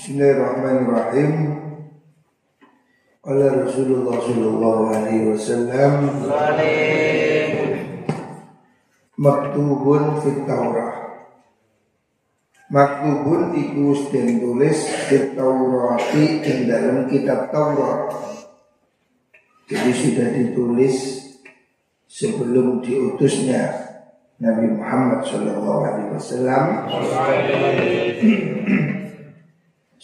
Bismillahirrahmanirrahim. 0.00 1.60
Qala 3.20 3.68
Rasulullah 3.68 4.16
sallallahu 4.16 4.82
alaihi 4.96 5.28
wasallam 5.28 5.92
Maktubun 9.20 10.24
fit 10.24 10.48
Taurah 10.48 11.20
Maktubun 12.72 13.52
iku 13.52 13.92
den 14.08 14.40
tulis 14.40 14.88
fit 15.12 15.36
Taurati 15.36 16.48
ing 16.48 16.64
dalam 16.64 17.04
kitab 17.04 17.52
Taurat. 17.52 18.08
Jadi 19.68 19.92
sudah 19.92 20.32
ditulis 20.32 20.96
sebelum 22.08 22.80
diutusnya 22.80 23.68
Nabi 24.40 24.80
Muhammad 24.80 25.28
Shallallahu 25.28 25.80
Alaihi 25.84 26.16
Wasallam 26.16 26.88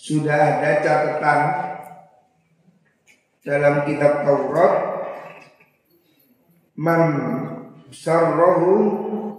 sudah 0.07 0.38
ada 0.38 0.86
catatan 0.86 1.41
dalam 3.43 3.82
kitab 3.82 4.22
Taurat. 4.22 4.75
Man 6.79 7.03
sarrahu 7.90 8.75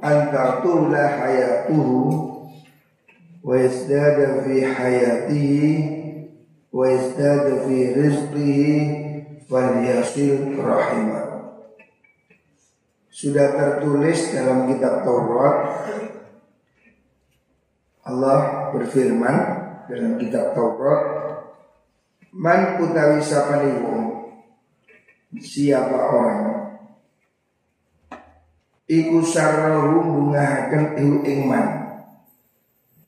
an 0.03 0.27
tatula 0.27 1.23
hayatuhu 1.23 1.95
wa 3.47 3.55
yasdada 3.55 4.43
fi 4.43 4.67
hayatihi 4.67 5.71
wa 6.75 6.83
yasdada 6.83 7.63
fi 7.63 7.77
rizqihi 7.95 8.75
falyasil 9.47 10.51
rahimah. 10.59 11.25
Sudah 13.07 13.55
tertulis 13.55 14.35
dalam 14.35 14.67
kitab 14.67 15.07
Taurat. 15.07 15.57
Allah 18.03 18.71
berfirman 18.75 19.56
dalam 19.87 20.19
kitab 20.19 20.51
Taurat 20.51 21.01
man 22.35 22.83
utawi 22.83 23.23
sapane 23.23 23.71
wong 23.79 24.05
siapa 25.39 25.95
orang 25.95 26.43
iku 28.87 29.23
sarrahu 29.23 30.03
bungahaken 30.03 30.83
iku 30.99 31.17
ingman 31.23 31.67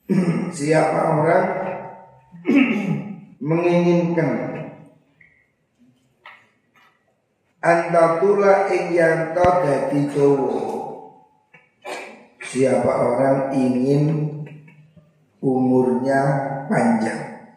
siapa 0.56 1.00
orang 1.20 1.46
menginginkan 3.48 4.32
antatula 7.60 8.72
ing 8.72 8.96
yanto 8.96 9.48
dadi 9.68 10.00
siapa 12.50 12.92
orang 12.92 13.54
ingin 13.54 14.04
umurnya 15.38 16.49
panjang. 16.70 17.50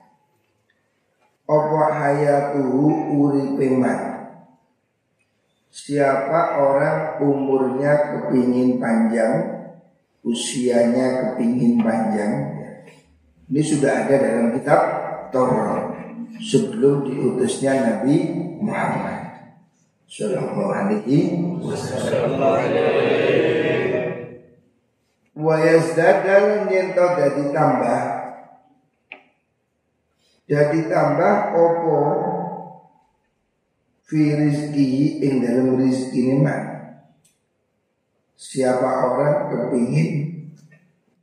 Apa 1.45 1.81
hayatuhu 2.02 3.14
uripe. 3.14 3.78
Siapa 5.73 6.58
orang 6.58 7.22
umurnya 7.22 7.94
kepingin 8.14 8.81
panjang, 8.81 9.66
usianya 10.25 11.38
kepingin 11.38 11.81
panjang. 11.81 12.34
Ini 13.50 13.61
sudah 13.61 14.06
ada 14.06 14.16
dalam 14.17 14.47
kitab 14.58 14.81
Taurat 15.34 15.94
sebelum 16.41 17.06
diutusnya 17.09 17.73
Nabi 17.73 18.34
Muhammad 18.61 19.34
Sallallahu 20.06 20.69
Alaihi 20.69 21.41
Wasallam. 21.58 22.30
Wa 25.34 25.56
yazdadal 25.58 26.69
nyento 26.69 27.06
dadi 27.17 27.50
tambah 27.50 28.22
jadi 30.44 30.91
tambah 30.91 31.55
opo 31.55 31.99
fi 34.03 34.22
rizki 34.36 35.23
ing 35.23 35.39
dalam 35.39 35.80
rizki 35.80 36.19
ini 36.19 36.35
man. 36.44 36.63
Siapa 38.35 38.84
orang 39.07 39.38
kepingin 39.47 40.09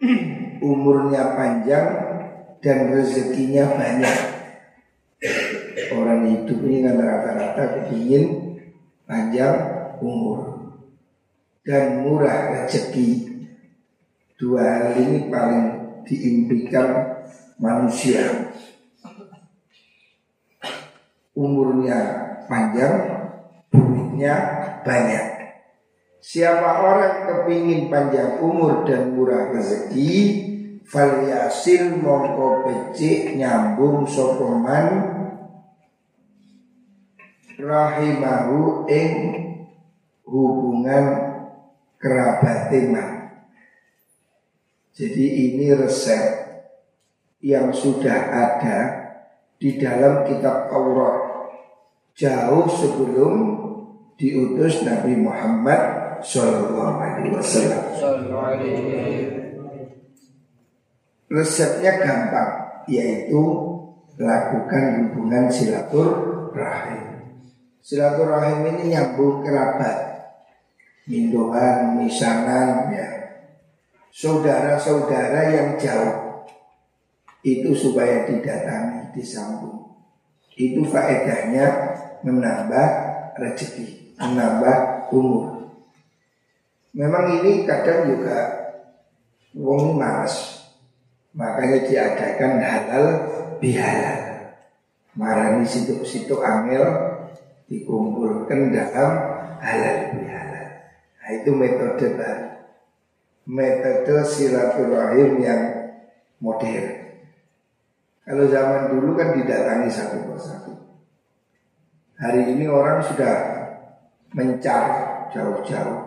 umurnya 0.64 1.36
panjang 1.36 1.88
dan 2.64 2.78
rezekinya 2.96 3.76
banyak. 3.76 4.18
Orang 5.92 6.24
hidup 6.24 6.58
ini 6.64 6.80
kan 6.80 6.96
rata-rata 6.96 7.64
kepingin 7.76 8.56
panjang 9.04 9.56
umur 10.00 10.72
dan 11.60 12.08
murah 12.08 12.56
rezeki. 12.56 13.28
Dua 14.40 14.64
hal 14.64 14.96
ini 14.96 15.28
paling 15.28 15.64
diimpikan 16.08 17.20
manusia 17.60 18.48
umurnya 21.36 21.98
panjang, 22.50 22.96
duitnya 23.72 24.34
banyak. 24.84 25.26
Siapa 26.20 26.84
orang 26.84 27.14
kepingin 27.24 27.88
panjang 27.88 28.44
umur 28.44 28.84
dan 28.84 29.16
murah 29.16 29.48
rezeki, 29.56 30.48
Faliasil 30.90 32.02
mongko 32.02 32.66
becik 32.66 33.38
nyambung 33.38 34.10
sokoman 34.10 35.06
rahimahu 37.54 38.90
ing 38.90 39.14
hubungan 40.26 41.04
kerabat 41.94 42.74
teman. 42.74 43.38
Jadi 44.90 45.54
ini 45.54 45.70
resep 45.78 46.39
yang 47.40 47.72
sudah 47.72 48.18
ada 48.30 48.78
di 49.56 49.80
dalam 49.80 50.28
kitab 50.28 50.68
Taurat. 50.68 51.16
Jauh 52.16 52.68
sebelum 52.68 53.34
diutus 54.20 54.84
Nabi 54.84 55.16
Muhammad 55.16 55.80
Shallallahu 56.20 56.96
Alaihi 57.00 57.32
Wasallam. 57.32 57.82
Resepnya 61.30 61.92
gampang, 62.02 62.84
yaitu 62.90 63.40
lakukan 64.20 64.84
hubungan 65.08 65.48
silaturahim. 65.48 67.24
Silaturahim 67.80 68.66
ini 68.76 68.92
nyambung 68.92 69.40
kerabat, 69.40 69.96
mindohan, 71.08 71.96
misanan, 71.96 72.92
ya, 72.92 73.08
saudara-saudara 74.12 75.54
yang 75.54 75.68
jauh 75.80 76.29
itu 77.40 77.72
supaya 77.72 78.28
didatangi 78.28 79.16
disambung. 79.16 79.80
Itu 80.52 80.84
faedahnya 80.84 81.66
menambah 82.20 82.88
rezeki, 83.40 84.16
menambah 84.20 85.08
umur. 85.08 85.72
Memang 86.92 87.40
ini 87.40 87.64
kadang 87.64 88.12
juga 88.12 88.38
wong 89.56 89.96
malas. 89.96 90.66
Makanya 91.30 91.86
diadakan 91.86 92.52
halal 92.58 93.06
bihalal. 93.62 94.20
Marani 95.14 95.62
situ-situ 95.62 96.42
angel 96.42 96.84
dikumpulkan 97.70 98.74
dalam 98.74 99.10
halal 99.62 99.98
bihalal. 100.18 100.66
Nah, 101.22 101.30
itu 101.30 101.50
metode 101.54 102.06
baru. 102.18 102.48
Metode 103.46 104.16
silaturahim 104.26 105.30
yang 105.38 105.62
modern. 106.42 107.09
Kalau 108.24 108.44
zaman 108.46 108.92
dulu 108.92 109.16
kan 109.16 109.32
didatangi 109.32 109.88
satu 109.88 110.16
persatu. 110.28 110.72
Hari 112.20 112.52
ini 112.52 112.68
orang 112.68 113.00
sudah 113.00 113.34
mencar 114.36 114.84
jauh-jauh. 115.32 116.00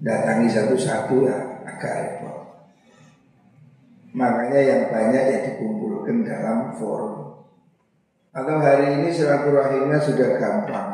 Datangi 0.00 0.48
satu-satu 0.48 1.26
ya 1.26 1.36
agak 1.66 1.92
repot. 2.00 2.36
Makanya 4.16 4.60
yang 4.62 4.82
banyak 4.88 5.24
ya 5.26 5.38
dikumpulkan 5.50 6.24
dalam 6.24 6.72
forum. 6.78 7.44
Atau 8.30 8.62
hari 8.62 8.96
ini 8.96 9.10
silaturahimnya 9.10 9.98
sudah 10.00 10.38
gampang. 10.38 10.90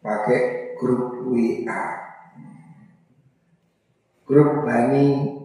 Pakai 0.00 0.72
grup 0.78 1.26
WA. 1.26 1.84
Grup 4.24 4.62
Bani 4.62 5.36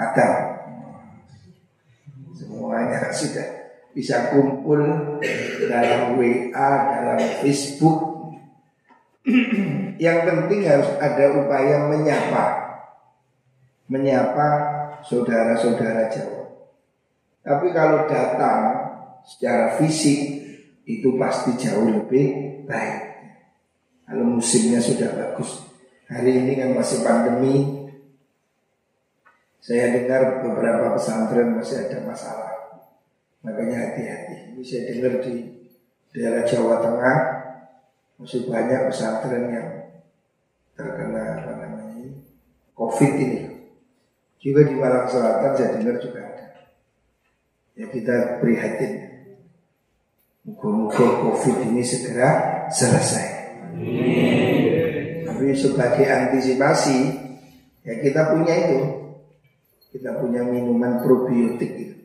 Adam. 0.00 0.34
Semuanya 2.32 3.12
sudah 3.12 3.55
bisa 3.96 4.28
kumpul 4.28 4.84
dalam 5.64 6.20
WA, 6.20 6.70
dalam 6.84 7.18
Facebook. 7.40 8.28
Yang 9.96 10.18
penting 10.28 10.60
harus 10.68 10.92
ada 11.00 11.24
upaya 11.40 11.88
menyapa, 11.88 12.44
menyapa 13.88 14.48
saudara-saudara 15.00 16.12
Jawa. 16.12 16.44
Tapi 17.40 17.72
kalau 17.72 18.04
datang 18.04 18.60
secara 19.24 19.80
fisik 19.80 20.44
itu 20.84 21.16
pasti 21.16 21.56
jauh 21.56 21.88
lebih 21.88 22.60
baik. 22.68 23.00
Kalau 24.04 24.38
musimnya 24.38 24.78
sudah 24.78 25.08
bagus. 25.16 25.64
Hari 26.06 26.44
ini 26.44 26.52
kan 26.54 26.76
masih 26.76 27.00
pandemi. 27.02 27.56
Saya 29.58 29.90
dengar 29.90 30.46
beberapa 30.46 30.94
pesantren 30.94 31.58
masih 31.58 31.90
ada 31.90 32.06
masalah 32.06 32.55
Makanya 33.46 33.76
hati-hati. 33.78 34.34
Ini 34.50 34.62
saya 34.66 34.82
dengar 34.90 35.22
di 35.22 35.34
daerah 36.10 36.42
Jawa 36.42 36.82
Tengah 36.82 37.18
masih 38.18 38.50
banyak 38.50 38.90
pesantren 38.90 39.44
yang 39.54 39.68
terkena 40.74 41.46
apa 41.46 41.52
namanya 41.54 42.10
COVID 42.74 43.12
ini. 43.22 43.40
Juga 44.42 44.66
di 44.66 44.74
Malang 44.74 45.06
Selatan 45.06 45.52
saya 45.54 45.78
dengar 45.78 45.96
juga 46.02 46.26
ada. 46.26 46.46
Ya 47.78 47.86
kita 47.86 48.42
prihatin. 48.42 48.92
Muka-muka 50.42 51.06
COVID 51.30 51.70
ini 51.70 51.86
segera 51.86 52.66
selesai. 52.74 53.26
Tapi 55.22 55.44
sebagai 55.54 56.02
antisipasi 56.02 56.98
ya 57.86 57.94
kita 58.02 58.34
punya 58.34 58.54
itu. 58.58 58.78
Kita 59.94 60.18
punya 60.18 60.42
minuman 60.42 60.98
probiotik 60.98 61.72
itu. 61.78 61.95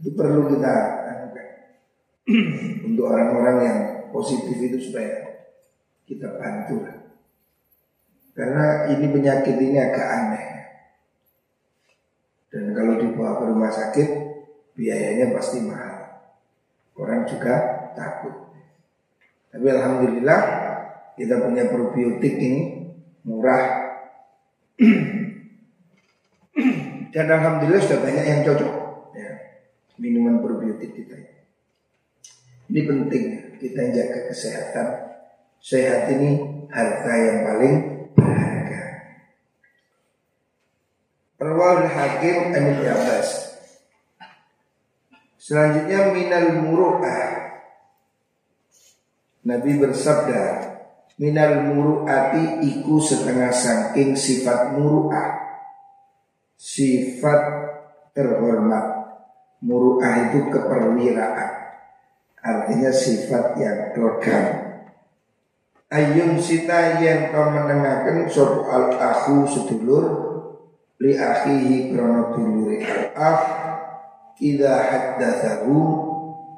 Itu 0.00 0.16
perlu 0.16 0.48
kita 0.48 0.74
untuk 2.88 3.04
orang-orang 3.10 3.56
yang 3.64 3.78
positif 4.14 4.56
itu 4.56 4.78
supaya 4.90 5.44
kita 6.06 6.38
bantu. 6.38 6.86
Karena 8.34 8.88
ini 8.88 9.06
penyakit 9.10 9.56
ini 9.58 9.76
agak 9.78 10.06
aneh. 10.08 10.46
Dan 12.50 12.74
kalau 12.74 12.98
dibawa 12.98 13.38
ke 13.38 13.44
rumah 13.46 13.70
sakit 13.70 14.08
biayanya 14.74 15.34
pasti 15.34 15.62
mahal. 15.62 16.24
Orang 16.96 17.26
juga 17.28 17.54
takut. 17.94 18.34
Tapi 19.50 19.66
alhamdulillah 19.66 20.40
kita 21.18 21.42
punya 21.42 21.68
probiotik 21.68 22.34
ini 22.38 22.88
murah. 23.26 23.64
Dan 27.10 27.26
alhamdulillah 27.26 27.82
sudah 27.82 28.00
banyak 28.06 28.24
yang 28.24 28.40
cocok 28.46 28.79
minuman 30.00 30.40
probiotik 30.40 30.96
kita. 30.96 31.16
Ini 32.72 32.80
penting 32.88 33.24
kita 33.60 33.82
jaga 33.92 34.18
kesehatan. 34.32 34.88
Sehat 35.60 36.08
ini 36.16 36.40
harta 36.72 37.12
yang 37.12 37.38
paling 37.44 37.76
Rawal 41.40 41.88
Hakim 41.88 42.52
an 42.52 42.84
Abbas. 42.84 43.28
Selanjutnya 45.40 46.12
minal 46.12 46.60
muru'ah. 46.60 47.56
Nabi 49.48 49.80
bersabda, 49.80 50.44
minal 51.16 51.64
muru'ati 51.64 52.60
iku 52.60 53.00
setengah 53.00 53.56
saking 53.56 54.12
sifat 54.12 54.76
muru'ah. 54.76 55.40
Sifat 56.60 57.40
terhormat. 58.12 58.99
Muru'ah 59.60 60.32
itu 60.32 60.48
keperwiraan. 60.48 61.50
Artinya 62.40 62.88
sifat 62.88 63.60
yang 63.60 63.92
elegan. 63.92 64.44
Ayun 65.90 66.38
sita 66.38 67.02
yang 67.02 67.34
kau 67.34 67.50
mendengarkan 67.50 68.24
soal 68.30 68.94
aku 68.94 69.44
sedulur 69.50 70.30
li 71.00 71.16
akhihi 71.16 71.90
krono 71.90 72.36
dulure 72.36 72.78
al-akh 72.84 73.42
idza 74.38 74.74
haddatsahu 74.86 75.76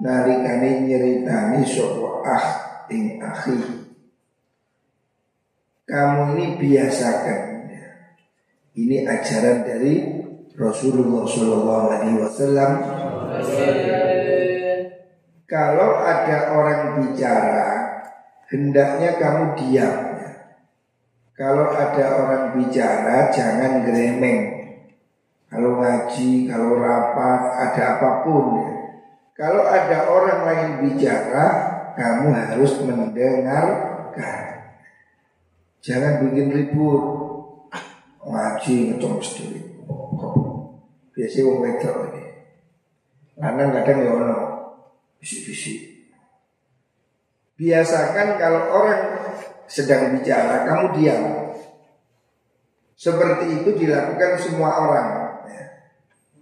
nalikane 0.04 0.84
nyeritani 0.84 1.62
sapa 1.64 2.08
akh 2.26 2.48
ing 2.90 3.22
akhi 3.22 3.58
kamu 5.86 6.20
ini 6.36 6.46
biasakan 6.58 7.40
ini 8.76 8.96
ajaran 9.06 9.62
dari 9.62 10.21
Rasulullah 10.56 11.24
Shallallahu 11.24 11.84
Alaihi 11.88 12.18
Wasallam 12.20 12.72
kalau 15.48 15.90
ada 16.00 16.36
orang 16.56 16.82
bicara 17.00 17.68
hendaknya 18.48 19.16
kamu 19.20 19.44
diam 19.56 20.12
kalau 21.32 21.72
ada 21.72 22.22
orang 22.22 22.44
bicara 22.54 23.32
jangan 23.32 23.82
gremeng. 23.82 24.62
Kalau 25.48 25.80
ngaji, 25.80 26.46
kalau 26.48 26.78
rapat, 26.78 27.40
ada 27.66 27.82
apa 27.98 28.10
pun. 28.24 28.46
Kalau 29.34 29.64
ada 29.66 30.12
orang 30.12 30.40
lain 30.46 30.70
bicara, 30.86 31.46
kamu 31.98 32.30
harus 32.30 32.72
mendengarkan. 32.84 34.44
Jangan 35.82 36.22
bikin 36.24 36.46
ribut. 36.52 37.02
Ngaji 38.22 38.94
ngecong 38.94 39.18
sendiri. 39.18 39.71
Biasanya 41.12 41.44
wong 41.44 41.58
wedok 41.60 41.96
ini. 42.08 42.24
Lanang 43.36 43.70
kadang 43.76 43.98
ya 44.00 44.10
ono 44.12 44.38
bisik-bisik. 45.20 45.80
Biasakan 47.60 48.40
kalau 48.40 48.62
orang 48.74 49.02
sedang 49.68 50.18
bicara, 50.18 50.66
kamu 50.66 50.86
diam. 50.98 51.24
Seperti 52.96 53.62
itu 53.62 53.70
dilakukan 53.76 54.40
semua 54.40 54.70
orang. 54.82 55.08
Ya. 55.46 55.64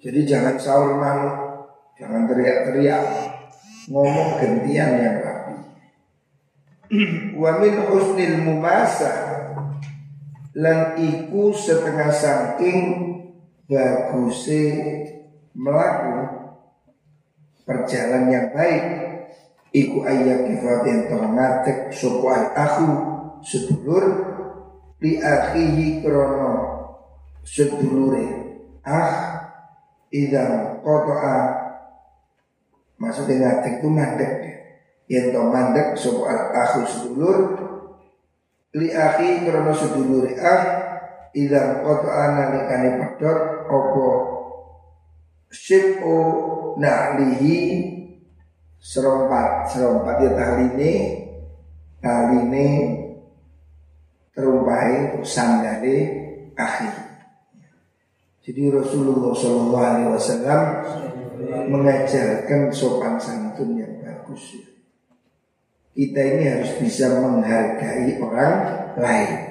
Jadi 0.01 0.21
jangan 0.25 0.57
sahur 0.57 0.97
malu, 0.97 1.33
jangan 1.99 2.25
teriak-teriak, 2.31 3.05
ngomong 3.91 4.39
gantian 4.39 4.91
yang 4.97 5.17
rapi. 5.21 5.57
Wa 7.43 7.59
min 7.59 7.75
husnil 7.91 8.37
mumasa 8.41 9.13
lan 10.57 10.99
iku 10.99 11.55
setengah 11.55 12.11
saking 12.11 12.79
baguse 13.71 14.63
melaku 15.55 16.19
perjalanan 17.63 18.27
yang 18.27 18.49
baik. 18.51 18.85
Iku 19.71 20.03
ayat 20.03 20.51
kifatin 20.51 21.07
tongatek 21.07 21.95
sopo 21.95 22.27
aku 22.35 22.89
sedulur 23.47 24.05
li 24.99 25.23
akhihi 25.23 26.03
krono 26.03 26.53
sedulure. 27.47 28.27
Ah 28.83 29.47
idang 30.11 30.83
kotoa. 30.83 31.39
Maksudnya 32.99 33.63
ngatek 33.63 33.79
itu 33.79 33.89
mandek. 33.89 34.33
Yang 35.07 35.27
to 35.31 35.43
mandek 35.47 35.89
soal 35.95 36.51
akhu 36.51 36.81
sedulur 36.91 37.39
li 38.75 38.91
akhi 38.91 39.47
krono 39.47 39.71
sedulure. 39.71 40.35
Ah 40.43 40.90
idang 41.35 41.87
kotoa 41.87 42.25
nalikane 42.35 42.99
pedot 42.99 43.39
opo 43.71 44.09
sipo 45.51 46.17
naklihi 46.79 47.59
serompat 48.81 49.71
serompat 49.71 50.17
ya 50.25 50.31
taline 52.01 52.71
terupai 54.35 55.13
untuk 55.13 55.27
sandale 55.27 55.97
akhir. 56.57 56.95
Jadi 58.41 58.73
Rasulullah 58.73 59.37
Shallallahu 59.37 59.85
Alaihi 59.85 60.11
Wasallam 60.17 60.63
mengajarkan 61.69 62.73
sopan 62.73 63.21
santun 63.21 63.77
yang 63.77 64.01
bagus. 64.01 64.65
Kita 65.93 66.21
ini 66.25 66.49
harus 66.49 66.73
bisa 66.81 67.21
menghargai 67.21 68.17
orang 68.17 68.55
lain 68.97 69.50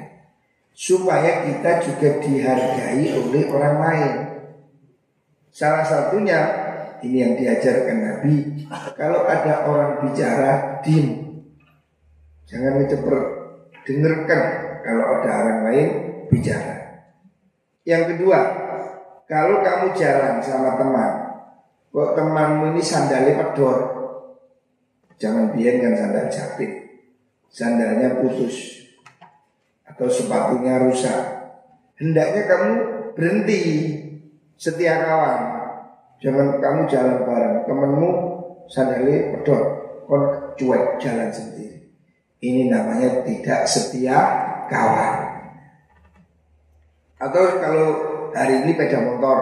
supaya 0.80 1.44
kita 1.44 1.84
juga 1.84 2.24
dihargai 2.24 3.12
oleh 3.20 3.44
orang 3.52 3.76
lain. 3.84 4.14
Salah 5.52 5.84
satunya 5.84 6.40
ini 7.04 7.20
yang 7.20 7.36
diajarkan 7.36 8.00
Nabi, 8.00 8.64
kalau 8.96 9.28
ada 9.28 9.68
orang 9.68 10.08
bicara, 10.08 10.80
dim, 10.80 11.36
jangan 12.48 12.80
menceper, 12.80 13.20
dengarkan 13.84 14.44
kalau 14.80 15.04
ada 15.20 15.30
orang 15.44 15.60
lain 15.68 15.88
bicara. 16.32 17.04
Yang 17.84 18.16
kedua, 18.16 18.40
kalau 19.28 19.60
kamu 19.60 19.92
jalan 20.00 20.40
sama 20.40 20.80
teman, 20.80 21.12
kok 21.92 22.16
temanmu 22.16 22.72
ini 22.72 22.80
sandalnya 22.80 23.36
pedor, 23.36 23.78
jangan 25.20 25.52
biarkan 25.52 25.92
sandal 25.92 26.28
jepit, 26.32 26.72
sandalnya 27.52 28.16
putus 28.24 28.79
atau 29.90 30.08
sepatunya 30.08 30.80
rusak. 30.86 31.20
Hendaknya 32.00 32.44
kamu 32.48 32.70
berhenti 33.18 33.62
setia 34.56 35.04
kawan. 35.04 35.42
Jangan 36.20 36.60
kamu 36.60 36.82
jalan 36.92 37.18
bareng 37.24 37.56
temanmu 37.64 38.12
sandalnya 38.68 39.36
pedor, 39.36 39.62
kon 40.06 40.24
cuek 40.60 41.00
jalan 41.00 41.32
sendiri. 41.32 41.90
Ini 42.40 42.72
namanya 42.72 43.24
tidak 43.24 43.68
setia 43.68 44.20
kawan. 44.68 45.16
Atau 47.20 47.60
kalau 47.60 47.88
hari 48.32 48.64
ini 48.64 48.80
sepeda 48.80 49.04
motor 49.04 49.38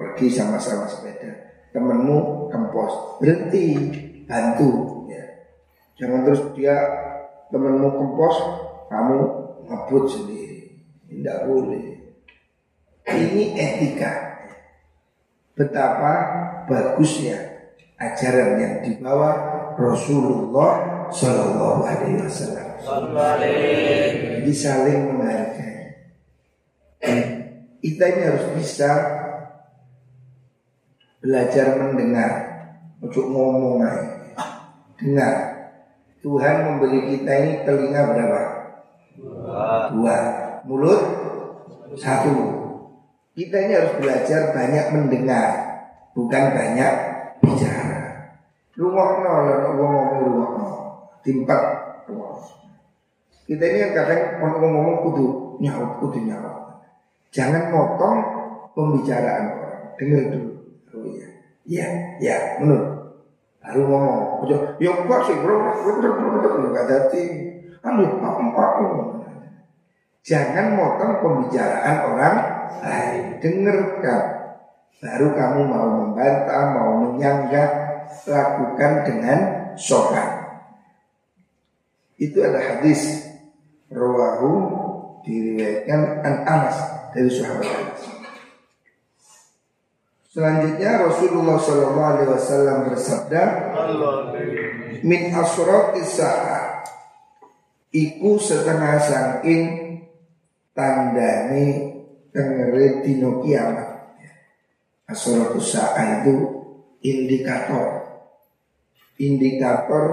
pergi 0.00 0.32
sama-sama 0.32 0.88
sepeda, 0.88 1.28
temenmu 1.76 2.48
kempos, 2.48 3.20
berhenti, 3.20 3.76
bantu. 4.24 5.04
Ya. 5.12 5.24
Jangan 6.00 6.24
terus 6.24 6.40
dia 6.56 6.76
temenmu 7.52 7.92
kempos, 7.92 8.36
kamu 8.88 9.39
ngebut 9.70 10.04
sendiri. 10.10 10.82
Tidak 11.06 11.38
boleh. 11.46 11.86
Ini 13.06 13.44
etika. 13.54 14.42
Betapa 15.54 16.12
bagusnya 16.66 17.38
ajaran 18.00 18.58
yang 18.58 18.74
dibawa 18.82 19.30
Rasulullah 19.78 21.06
Shallallahu 21.14 21.84
Alaihi 21.86 22.22
Wasallam. 22.22 22.66
Jadi 24.40 24.52
saling 24.56 24.98
menghargai. 25.14 25.78
Kita 27.80 28.04
ini 28.08 28.22
harus 28.28 28.46
bisa 28.60 28.90
belajar 31.20 31.76
mendengar, 31.76 32.32
untuk 33.00 33.28
ngomong 33.28 33.84
aja. 33.84 34.16
Dengar. 35.00 35.36
Tuhan 36.20 36.56
memberi 36.68 37.16
kita 37.16 37.32
ini 37.32 37.52
telinga 37.64 38.04
berapa? 38.12 38.42
Dua. 39.20 40.18
Mulut 40.64 41.00
satu. 41.96 42.32
Kita 43.30 43.56
ini 43.56 43.72
harus 43.78 43.94
belajar 43.96 44.52
banyak 44.52 44.86
mendengar, 44.92 45.48
bukan 46.12 46.44
banyak 46.52 46.92
bicara. 47.40 48.00
Rungokno, 48.74 49.32
ngomong 49.76 50.06
rungokno. 50.24 50.68
Timpak 51.20 51.62
Kita 53.50 53.64
ini 53.66 53.78
kan 53.82 53.90
kadang 53.98 54.22
ngomong-ngomong 54.38 54.96
kudu 55.10 55.26
nyaut, 55.58 55.98
kudu 55.98 56.22
nyaut. 56.22 56.86
Jangan 57.34 57.74
motong 57.74 58.18
pembicaraan 58.78 59.58
orang. 59.58 59.82
Dengar 59.98 60.22
dulu. 60.30 60.50
Oh 60.94 61.02
iya. 61.06 61.28
Iya, 61.66 61.86
iya, 62.22 62.36
menurut. 62.62 63.18
Baru 63.58 63.90
ngomong. 63.90 64.46
Ya 64.78 64.90
kok 64.94 65.20
sih 65.26 65.36
bro, 65.42 65.54
enggak 66.70 66.86
dati. 66.86 67.22
Anu, 67.26 67.59
aku 67.80 68.60
aku. 68.60 68.86
Jangan 70.20 70.76
motong 70.76 71.14
pembicaraan 71.24 71.96
orang 72.12 72.36
lain. 72.84 73.24
Dengarkan. 73.40 74.22
Baru 75.00 75.32
kamu 75.32 75.60
mau 75.64 75.88
membantah, 75.96 76.76
mau 76.76 76.92
menyanggah, 77.08 77.68
lakukan 78.28 78.92
dengan 79.08 79.38
sopan. 79.80 80.60
Itu 82.20 82.44
ada 82.44 82.60
hadis 82.60 83.24
rawahu 83.88 84.52
diriwayatkan 85.24 86.20
an 86.20 86.34
Anas 86.44 86.76
dari 87.16 87.32
sahabat 87.32 87.64
Anas. 87.64 88.02
Selanjutnya 90.30 91.00
Rasulullah 91.00 91.58
Shallallahu 91.58 92.10
Alaihi 92.12 92.30
Wasallam 92.30 92.76
bersabda, 92.92 93.42
min 95.00 95.32
asrot 95.32 95.96
sa'ah 95.96 96.59
iku 97.90 98.38
setengah 98.38 98.96
sangking 99.02 99.64
tandani 100.74 101.66
tengere 102.30 103.02
dino 103.02 103.42
kiamat. 103.42 103.90
Asrot 105.10 105.58
sa'ah 105.58 106.22
itu 106.22 106.34
indikator, 107.02 107.86
indikator 109.18 110.04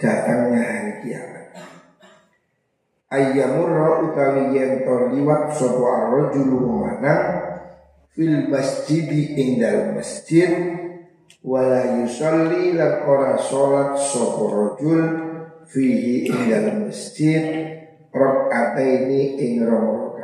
datangnya 0.00 0.62
hari 0.64 0.92
kiamat. 1.04 1.46
Ayyamurra 3.12 4.08
utawi 4.08 4.56
yen 4.56 4.84
to 4.84 5.12
liwat 5.12 5.52
sapa 5.52 5.84
ar-rajulu 5.84 6.88
fil 8.12 8.48
masjidi 8.48 9.36
indal 9.36 9.96
masjid 9.96 10.50
wala 11.44 12.02
yusalli 12.02 12.76
lan 12.76 13.04
ora 13.04 13.36
salat 13.40 13.96
sapa 14.00 14.44
rajul 14.48 15.27
fihi 15.68 16.26
indal 16.28 16.88
masjid 16.88 17.44
rakaataini 18.10 19.36
ing 19.36 19.54
rong 19.62 20.16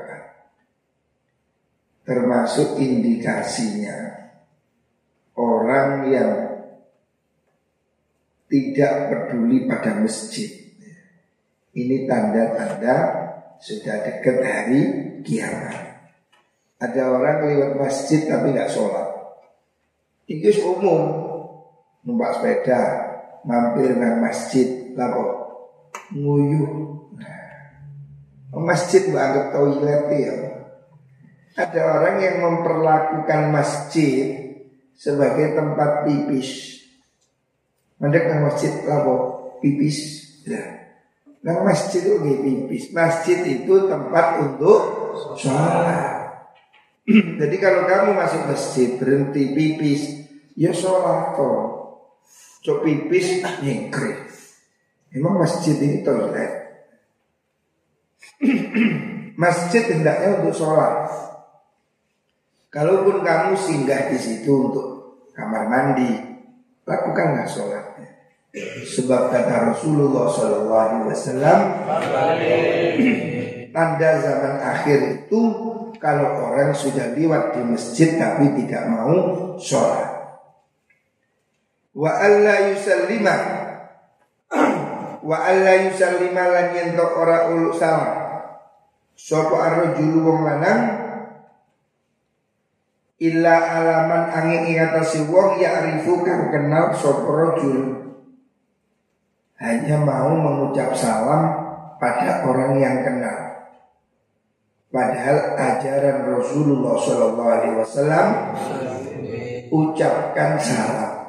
termasuk 2.05 2.77
indikasinya 2.81 4.29
orang 5.37 6.13
yang 6.13 6.33
tidak 8.49 8.93
peduli 9.09 9.65
pada 9.65 9.97
masjid 10.05 10.53
ini 11.73 12.05
tanda-tanda 12.05 12.97
sudah 13.57 13.97
dekat 14.05 14.37
hari 14.45 14.83
kiamat 15.25 15.95
ada 16.85 17.03
orang 17.09 17.49
lewat 17.49 17.73
masjid 17.81 18.29
tapi 18.29 18.53
nggak 18.53 18.69
sholat. 18.69 19.09
Itu 20.29 20.51
umum. 20.77 21.03
Numpak 22.05 22.37
sepeda, 22.37 22.83
mampir 23.45 23.93
nang 23.97 24.25
masjid, 24.25 24.93
lalu 24.97 25.25
nguyuh. 26.17 26.73
Nah, 27.17 28.61
masjid 28.65 29.09
anggap 29.13 29.53
toilet 29.53 30.05
ya. 30.11 30.35
Ada 31.55 31.81
orang 31.87 32.17
yang 32.19 32.37
memperlakukan 32.43 33.55
masjid 33.55 34.43
sebagai 34.99 35.55
tempat 35.55 36.03
pipis. 36.03 36.83
Mandek 38.03 38.27
nang 38.27 38.51
masjid 38.51 38.75
lalu 38.83 39.17
pipis. 39.63 39.99
Ya. 40.43 40.61
Nang 41.47 41.63
masjid 41.63 42.03
itu 42.03 42.19
pipis. 42.19 42.91
Masjid 42.91 43.39
itu 43.47 43.87
tempat 43.87 44.43
untuk 44.43 44.81
sholat. 45.39 46.25
Jadi 47.41 47.57
kalau 47.61 47.85
kamu 47.85 48.17
masuk 48.17 48.49
masjid 48.49 48.97
berhenti 48.97 49.53
pipis, 49.53 50.03
ya 50.57 50.73
sholat 50.73 51.37
kok. 51.37 51.74
Cok 52.65 52.81
pipis 52.81 53.45
nyengkri. 53.61 54.25
Emang 55.13 55.37
masjid 55.37 55.77
ini 55.85 56.01
toilet. 56.01 56.65
masjid 59.45 59.85
hendaknya 59.93 60.41
untuk 60.41 60.65
sholat. 60.65 61.13
Kalaupun 62.73 63.23
kamu 63.23 63.55
singgah 63.55 64.11
di 64.11 64.19
situ 64.19 64.51
untuk 64.51 64.87
kamar 65.37 65.69
mandi, 65.69 66.11
lakukanlah 66.89 67.47
sholatnya. 67.47 68.11
Sebab 68.89 69.31
kata 69.31 69.75
Rasulullah 69.75 70.27
SAW, 70.33 71.61
tanda 73.77 74.11
zaman 74.25 74.55
akhir 74.63 74.99
itu 75.21 75.41
kalau 76.01 76.49
orang 76.49 76.73
sudah 76.73 77.13
lewat 77.13 77.59
di 77.59 77.63
masjid 77.67 78.17
tapi 78.17 78.57
tidak 78.57 78.89
mau 78.89 79.15
sholat. 79.61 80.14
Wa 81.95 82.11
alla 82.11 82.75
yusallima. 82.75 83.35
Wa 85.23 85.37
alla 85.41 85.73
yusallima 85.87 86.43
lan 86.51 86.67
yentok 86.75 87.11
ora 87.15 87.49
ulu 87.55 87.71
salam. 87.79 88.19
Sopo 89.15 89.63
arrojulu 89.63 90.19
wong 90.27 90.41
lanang? 90.43 90.83
Illa 93.23 93.55
alaman 93.79 94.35
angin 94.35 94.75
ingatasi 94.75 95.31
wong 95.31 95.63
ya 95.63 95.81
arifu 95.81 96.27
kang 96.27 96.51
kenal 96.51 96.91
sopo 96.99 97.31
rojul 97.31 98.05
hanya 99.63 99.97
mau 100.03 100.35
mengucap 100.35 100.93
salam 100.99 101.47
pada 102.03 102.43
orang 102.43 102.75
yang 102.77 103.07
kenal. 103.07 103.55
Padahal 104.91 105.59
ajaran 105.59 106.27
Rasulullah 106.27 106.95
Shallallahu 106.99 107.51
Alaihi 107.51 107.77
Wasallam 107.81 108.27
ucapkan 109.71 110.59
salam 110.59 111.24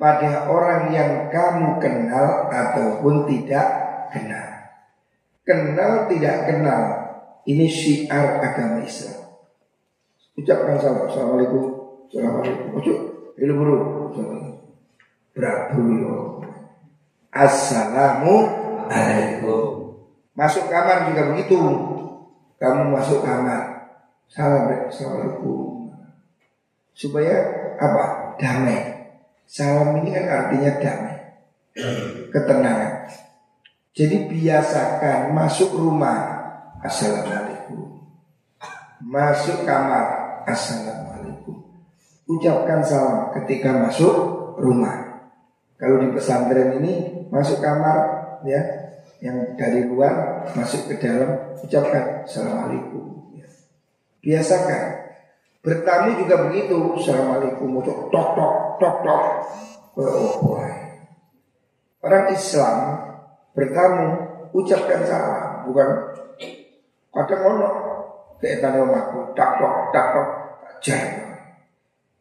pada 0.00 0.48
orang 0.48 0.88
yang 0.88 1.28
kamu 1.28 1.76
kenal 1.76 2.48
ataupun 2.48 3.28
tidak 3.28 3.68
kenal. 4.08 4.48
Kenal 5.44 6.08
tidak 6.08 6.48
kenal 6.48 7.04
ini 7.44 7.68
syiar 7.68 8.40
agama 8.40 8.80
Islam. 8.80 9.44
Ucapkan 10.40 10.80
salam. 10.80 11.04
Assalamualaikum. 11.04 11.64
Assalamualaikum. 12.08 12.80
Ojo, 12.80 12.94
ilu 13.36 13.52
bro. 13.60 13.76
Berabu 15.36 15.84
yo. 16.00 16.40
Assalamualaikum. 17.28 20.00
Masuk 20.32 20.64
kamar 20.72 21.12
juga 21.12 21.36
begitu 21.36 21.60
kamu 22.60 22.92
masuk 22.92 23.24
kamar 23.24 23.88
salam 24.28 24.68
assalamualaikum 24.68 25.96
supaya 26.92 27.40
apa 27.80 28.36
damai 28.36 28.89
salam 29.50 29.98
ini 29.98 30.14
kan 30.14 30.26
artinya 30.30 30.70
damai. 30.78 31.18
Ketenangan. 32.30 32.94
Jadi 33.90 34.30
biasakan 34.30 35.34
masuk 35.34 35.74
rumah. 35.74 36.38
Assalamualaikum. 36.86 38.06
Masuk 39.02 39.66
kamar. 39.66 40.06
Assalamualaikum. 40.46 41.66
Ucapkan 42.30 42.80
salam 42.86 43.34
ketika 43.42 43.74
masuk 43.74 44.14
rumah. 44.62 45.26
Kalau 45.74 45.98
di 45.98 46.14
pesantren 46.14 46.78
ini 46.78 47.26
masuk 47.34 47.58
kamar 47.58 47.98
ya. 48.46 48.62
Yang 49.20 49.52
dari 49.60 49.84
luar 49.84 50.48
masuk 50.56 50.88
ke 50.88 50.96
dalam 50.96 51.60
ucapkan 51.60 52.24
assalamualaikum. 52.24 53.36
Ya. 53.36 53.44
Biasakan. 54.24 55.12
Bertamu 55.60 56.24
juga 56.24 56.48
begitu 56.48 56.96
assalamualaikum 56.96 57.84
tok 57.84 58.08
tok 58.32 58.69
tok 58.80 58.96
tok. 59.04 59.22
Boy. 60.40 60.72
Orang 62.00 62.32
Islam 62.32 62.76
bertamu 63.52 64.06
ucapkan 64.56 65.04
salam 65.04 65.68
bukan 65.68 65.88
kadang 67.12 67.42
ono 67.44 67.68
kaitan 68.40 68.80
rumahku 68.80 69.36
tak 69.36 69.60
tok 69.60 69.74
tak 69.92 70.06
tok 70.16 70.28
jangan 70.80 71.36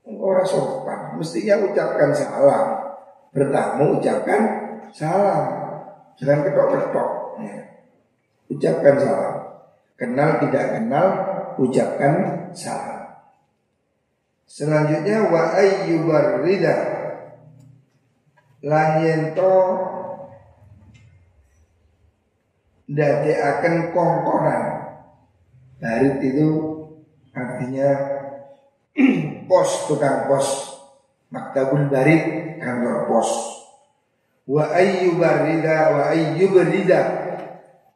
orang 0.10 0.44
sopan 0.44 1.16
mestinya 1.16 1.64
ucapkan 1.64 2.12
salam 2.12 2.90
Bertamu 3.30 4.02
ucapkan 4.02 4.42
salam. 4.90 5.44
Jangan 6.18 6.40
ketok-ketok. 6.50 7.10
Ya. 7.46 7.58
Ucapkan 8.50 8.96
salam. 8.98 9.36
Kenal 10.00 10.30
tidak 10.42 10.66
kenal, 10.74 11.08
ucapkan 11.62 12.14
salam. 12.56 12.99
Selanjutnya 14.50 15.30
wa 15.30 15.54
ayyubar 15.54 16.42
rida 16.42 16.76
lan 18.66 19.06
yento 19.06 19.58
akan 22.90 23.94
kongkonan. 23.94 24.64
Barit 25.78 26.18
itu 26.26 26.50
artinya 27.30 27.90
pos 29.50 29.86
tukang 29.86 30.26
pos. 30.26 30.48
Maktabul 31.30 31.86
barit 31.94 32.58
kantor 32.58 33.06
pos. 33.06 33.30
Wa 34.50 34.74
ayyubarida 34.74 35.94
wa 35.94 36.04
ayyubarida 36.10 37.02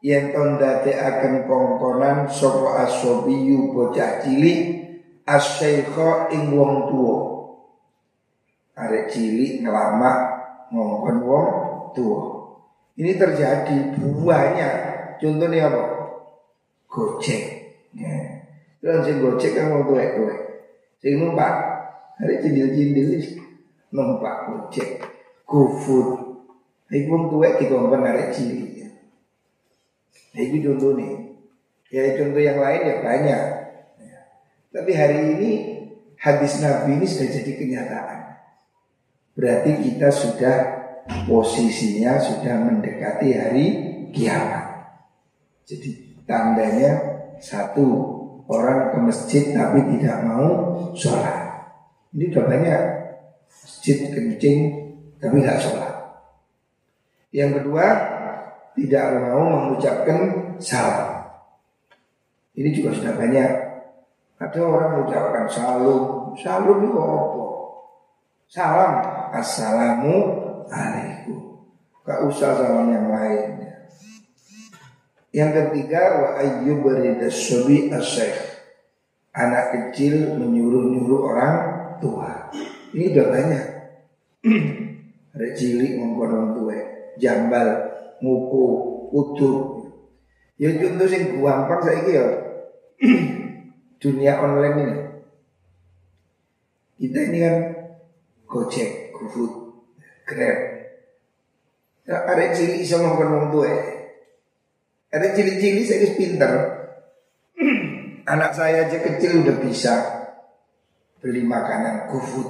yang 0.06 0.30
tondate 0.30 0.94
akan 1.02 1.50
kongkonan 1.50 2.30
soko 2.30 2.78
asobiyu 2.78 3.74
bocah 3.74 4.22
cilik 4.22 4.83
asyaikha 5.24 6.34
ing 6.36 6.52
wong 6.52 6.92
tuwa. 6.92 7.18
Arek 8.74 9.14
cilik 9.14 9.62
ngelamak 9.62 10.18
ngongkon 10.74 11.18
wong 11.24 11.48
tua. 11.94 12.22
Ini 12.98 13.18
terjadi 13.18 13.94
banyak. 13.98 14.74
Contohnya 15.22 15.70
apa? 15.70 15.84
Gojek. 16.90 17.44
Ya. 17.94 18.44
Terus 18.82 19.06
sing 19.06 19.18
gojek 19.22 19.52
kan 19.56 19.72
wong 19.72 19.86
tuwek-tuwek. 19.88 20.40
Sing 21.00 21.22
numpak 21.22 21.54
arek 22.22 22.42
cindil-cindil 22.42 23.22
numpak 23.94 24.50
gojek. 24.50 25.02
GoFood. 25.46 26.10
Iku 26.94 27.10
wong 27.10 27.24
tuwek 27.30 27.62
dikongkon 27.62 28.06
arek 28.06 28.34
cilik. 28.34 28.74
Nah, 30.34 30.42
itu 30.42 30.66
contoh 30.66 30.98
nih. 30.98 31.14
Ya 31.94 32.18
contoh 32.18 32.42
yang 32.42 32.58
lain 32.58 32.90
ya 32.90 32.96
banyak. 33.06 33.42
Tapi 34.74 34.92
hari 34.98 35.38
ini 35.38 35.52
hadis 36.18 36.58
Nabi 36.58 36.98
ini 36.98 37.06
sudah 37.06 37.30
jadi 37.30 37.52
kenyataan. 37.62 38.20
Berarti 39.38 39.72
kita 39.86 40.10
sudah 40.10 40.58
posisinya 41.30 42.18
sudah 42.18 42.58
mendekati 42.58 43.30
hari 43.38 43.66
kiamat. 44.10 44.66
Jadi 45.70 46.18
tandanya 46.26 46.92
satu 47.38 47.86
orang 48.50 48.90
ke 48.90 48.98
masjid 48.98 49.44
tapi 49.54 49.86
tidak 49.94 50.26
mau 50.26 50.74
sholat. 50.98 51.70
Ini 52.18 52.34
sudah 52.34 52.46
banyak 52.50 52.82
masjid 53.46 53.98
kencing 54.10 54.60
tapi 55.22 55.38
tidak 55.38 55.62
sholat. 55.62 55.94
Yang 57.30 57.62
kedua 57.62 57.86
tidak 58.74 59.06
mau 59.22 59.42
mengucapkan 59.54 60.20
salam. 60.58 61.30
Ini 62.54 62.70
juga 62.74 62.94
sudah 62.94 63.14
banyak 63.18 63.50
ada 64.44 64.60
orang 64.60 64.90
mengucapkan 65.00 65.48
salam, 65.48 66.36
salam 66.36 66.78
itu 66.84 67.00
apa? 67.00 67.44
Salam, 68.52 68.94
assalamu 69.32 70.16
alaikum. 70.68 71.64
Gak 72.04 72.20
usah 72.28 72.52
salam 72.60 72.92
yang 72.92 73.08
lain. 73.08 73.64
Yang 75.32 75.52
ketiga 75.58 76.02
wa 76.20 76.30
ayyub 76.44 76.84
ridasyabi 76.84 77.88
asyikh. 77.96 78.52
Anak 79.34 79.74
kecil 79.74 80.38
menyuruh-nyuruh 80.38 81.22
orang 81.24 81.56
tua. 82.04 82.52
Ini 82.94 83.16
udah 83.16 83.28
banyak. 83.32 83.66
Ada 85.34 85.48
cilik 85.58 85.98
orang 85.98 86.54
tua, 86.54 86.78
jambal, 87.18 87.68
nguku, 88.22 88.66
utuh. 89.10 89.58
Ya 90.62 90.70
contoh 90.78 91.10
sing 91.10 91.42
gampang 91.42 91.82
saya 91.82 92.06
ya 92.06 92.26
dunia 94.04 94.36
online 94.44 94.78
ini. 94.84 94.98
Kita 97.00 97.20
ini 97.32 97.40
kan 97.40 97.56
Gojek, 98.44 99.16
GoFood, 99.16 99.54
Grab. 100.28 100.60
Ya, 102.04 102.18
ada 102.28 102.52
cili 102.52 102.84
bisa 102.84 103.00
ngomong 103.00 103.32
wong 103.32 103.48
tua. 103.56 103.72
Ada 105.08 105.32
cili-cili 105.32 105.88
saya 105.88 106.12
pinter. 106.20 106.52
Anak 108.34 108.52
saya 108.52 108.88
aja 108.92 109.00
kecil 109.00 109.40
udah 109.40 109.56
bisa 109.64 109.96
beli 111.24 111.48
makanan 111.48 112.12
GoFood. 112.12 112.50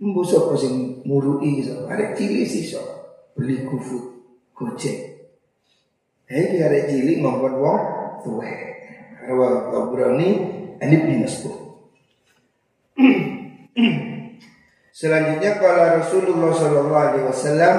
Mbusok 0.00 0.56
sing 0.56 1.04
murui 1.04 1.60
so. 1.60 1.84
Ada 1.84 2.16
cili 2.16 2.48
sih 2.48 2.64
so. 2.64 2.80
Beli 3.36 3.68
GoFood, 3.68 4.04
Gojek. 4.56 4.98
Hei 6.24 6.56
ada 6.56 6.88
cili 6.88 7.20
ngomong 7.20 7.54
wong 7.60 7.80
tua 8.24 8.79
rawal 9.28 9.72
Tabrani 9.72 10.30
ini 10.80 10.96
Ibn 10.96 11.10
Selanjutnya 14.90 15.56
kalau 15.56 15.96
Rasulullah 15.96 16.52
Shallallahu 16.52 17.00
Alaihi 17.00 17.24
Wasallam 17.24 17.76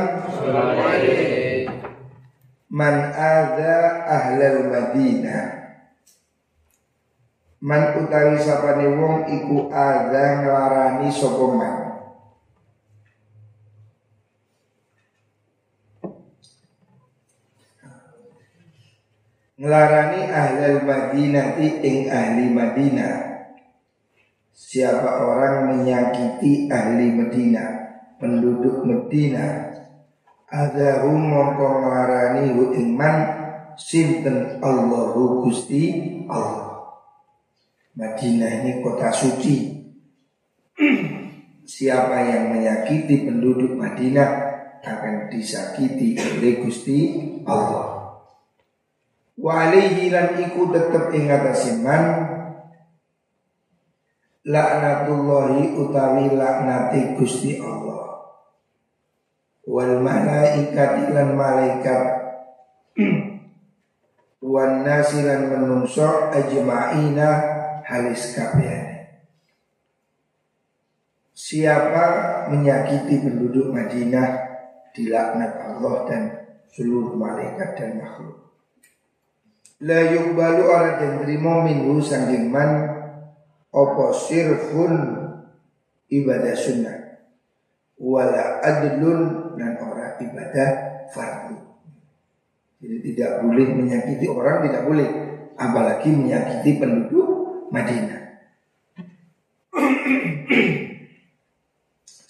Man 2.71 2.95
ada 3.11 4.07
ahlal 4.07 4.71
Madinah. 4.71 5.75
Man 7.61 7.99
utawi 7.99 8.39
sapane 8.39 8.87
wong 8.95 9.27
iku 9.27 9.67
ada 9.69 10.39
nglarani 10.41 11.11
sapa 11.11 11.90
Ngelarani 19.61 20.25
ahli 20.25 20.81
Madinah 20.81 21.61
ing 21.61 22.09
ahli 22.09 22.49
Madinah. 22.49 23.45
Siapa 24.49 25.21
orang 25.21 25.69
menyakiti 25.69 26.65
ahli 26.65 27.13
Madinah 27.13 27.69
Penduduk 28.17 28.81
Madinah? 28.81 29.69
Ada 30.49 31.05
mongko 31.05 31.77
ngelarani 31.77 32.57
hu 32.57 32.73
ing 32.73 32.97
man 32.97 33.17
Sinten 33.77 34.57
Allahu 34.65 35.45
Gusti 35.45 36.09
Allah. 36.25 36.97
Madinah 37.93 38.65
ini 38.65 38.81
kota 38.81 39.13
suci. 39.13 39.77
Siapa 41.77 42.17
yang 42.25 42.49
menyakiti 42.49 43.29
penduduk 43.29 43.77
Madinah 43.77 44.29
akan 44.81 45.29
disakiti 45.29 46.17
oleh 46.17 46.65
Gusti 46.65 46.97
Allah. 47.45 47.90
Wa 49.41 49.73
alaihi 49.73 50.13
lan 50.13 50.37
iku 50.37 50.69
tetep 50.69 51.09
ing 51.17 51.33
man 51.81 52.03
laknatullahi 54.45 55.73
utawi 55.81 56.29
laknati 56.37 57.17
Gusti 57.17 57.57
Allah. 57.57 58.21
Wal 59.65 59.97
malaikat 59.97 61.09
lan 61.09 61.33
malaikat 61.33 62.01
wan 64.53 64.85
nasilan 64.85 65.49
menungso 65.49 66.29
ajma'ina 66.29 67.29
halis 67.81 68.37
kabeh. 68.37 69.09
Siapa 71.33 72.05
menyakiti 72.53 73.25
penduduk 73.25 73.73
Madinah 73.73 74.29
dilaknat 74.93 75.53
Allah 75.65 75.95
dan 76.05 76.21
seluruh 76.69 77.17
malaikat 77.17 77.73
dan 77.73 77.97
makhluk 77.97 78.50
la 79.81 79.99
yuqbalu 80.13 80.63
ala 80.69 81.01
den 81.01 81.25
trimo 81.25 81.65
minhu 81.65 81.97
sanging 81.97 82.53
man 82.53 82.69
apa 83.73 84.05
sirfun 84.13 84.93
ibadah 86.11 86.53
sunnah 86.53 86.97
wala 88.01 88.61
adlun 88.61 89.53
dan 89.57 89.77
ora 89.81 90.17
ibadah 90.17 90.69
fardu. 91.13 91.57
Jadi 92.81 93.13
tidak 93.13 93.45
boleh 93.45 93.67
menyakiti 93.77 94.25
orang, 94.25 94.65
tidak 94.65 94.89
boleh 94.89 95.05
apalagi 95.53 96.09
menyakiti 96.09 96.81
penduduk 96.81 97.29
Madinah. 97.69 98.21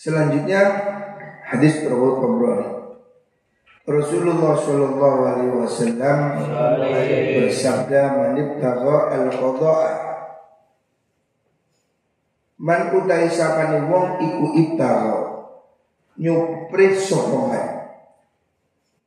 Selanjutnya 0.03 0.61
hadis 1.47 1.87
Rawat 1.87 2.19
Tabrani. 2.19 2.80
Rasulullah 3.81 4.53
Shallallahu 4.61 5.19
Alaihi 5.25 5.57
Wasallam 5.57 6.19
bersabda 7.33 8.13
manibtaga 8.13 9.09
al 9.09 9.25
qada'a 9.33 9.91
Man 12.61 12.93
utai 12.93 13.25
sapani 13.25 13.89
wong 13.89 14.21
iku 14.21 14.45
ibtaga 14.53 15.17
nyuprit 16.21 16.93
sokongan 16.93 17.89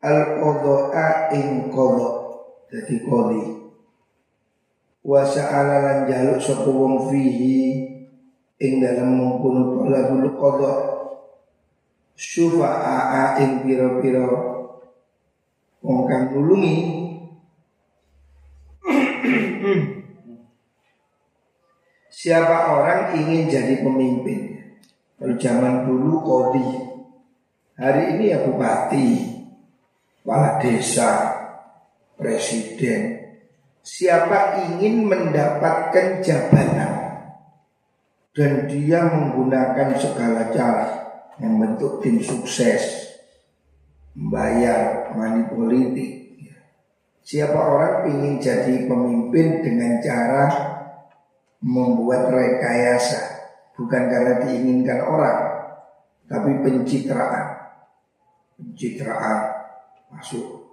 al 0.02 0.42
qada'a 0.42 1.30
ing 1.38 1.70
qada 1.70 2.10
dadi 2.66 2.98
qadi 2.98 3.42
wa 5.06 5.22
sa'ala 5.22 5.86
lan 5.86 5.98
jaluk 6.10 6.42
sapa 6.42 6.66
wong 6.66 7.14
fihi 7.14 7.62
ing 8.58 8.72
dalam 8.82 9.22
mengkono 9.22 9.86
talabul 9.86 10.34
qada 10.34 10.72
syufa'a 12.18 13.38
ing 13.38 13.62
piro-piro 13.62 14.53
wong 15.84 16.08
kang 16.08 16.32
nulungi. 16.32 16.76
Siapa 22.08 22.72
orang 22.72 23.20
ingin 23.20 23.52
jadi 23.52 23.84
pemimpin? 23.84 24.56
Kalau 25.20 25.36
zaman 25.36 25.84
dulu 25.84 26.24
kodi. 26.24 26.68
Hari 27.74 28.16
ini 28.16 28.30
ya 28.32 28.38
bupati 28.46 29.34
Kepala 30.22 30.56
desa 30.62 31.10
Presiden. 32.16 33.20
Siapa 33.84 34.64
ingin 34.72 35.04
mendapatkan 35.04 36.24
jabatan? 36.24 36.92
Dan 38.32 38.66
dia 38.66 39.04
menggunakan 39.04 39.94
segala 39.94 40.50
cara 40.50 40.86
Yang 41.38 41.54
bentuk 41.54 41.92
tim 42.02 42.16
sukses 42.18 43.13
Membayar 44.14 45.10
money 45.18 45.42
politik 45.50 46.24
Siapa 47.24 47.56
orang 47.56 48.04
ingin 48.12 48.36
jadi 48.36 48.84
pemimpin 48.84 49.64
dengan 49.64 49.96
cara 50.04 50.44
membuat 51.64 52.28
rekayasa? 52.28 53.16
Bukan 53.80 54.12
karena 54.12 54.44
diinginkan 54.44 55.00
orang 55.08 55.40
tapi 56.28 56.52
pencitraan. 56.60 57.64
Pencitraan 58.60 59.38
masuk 60.12 60.68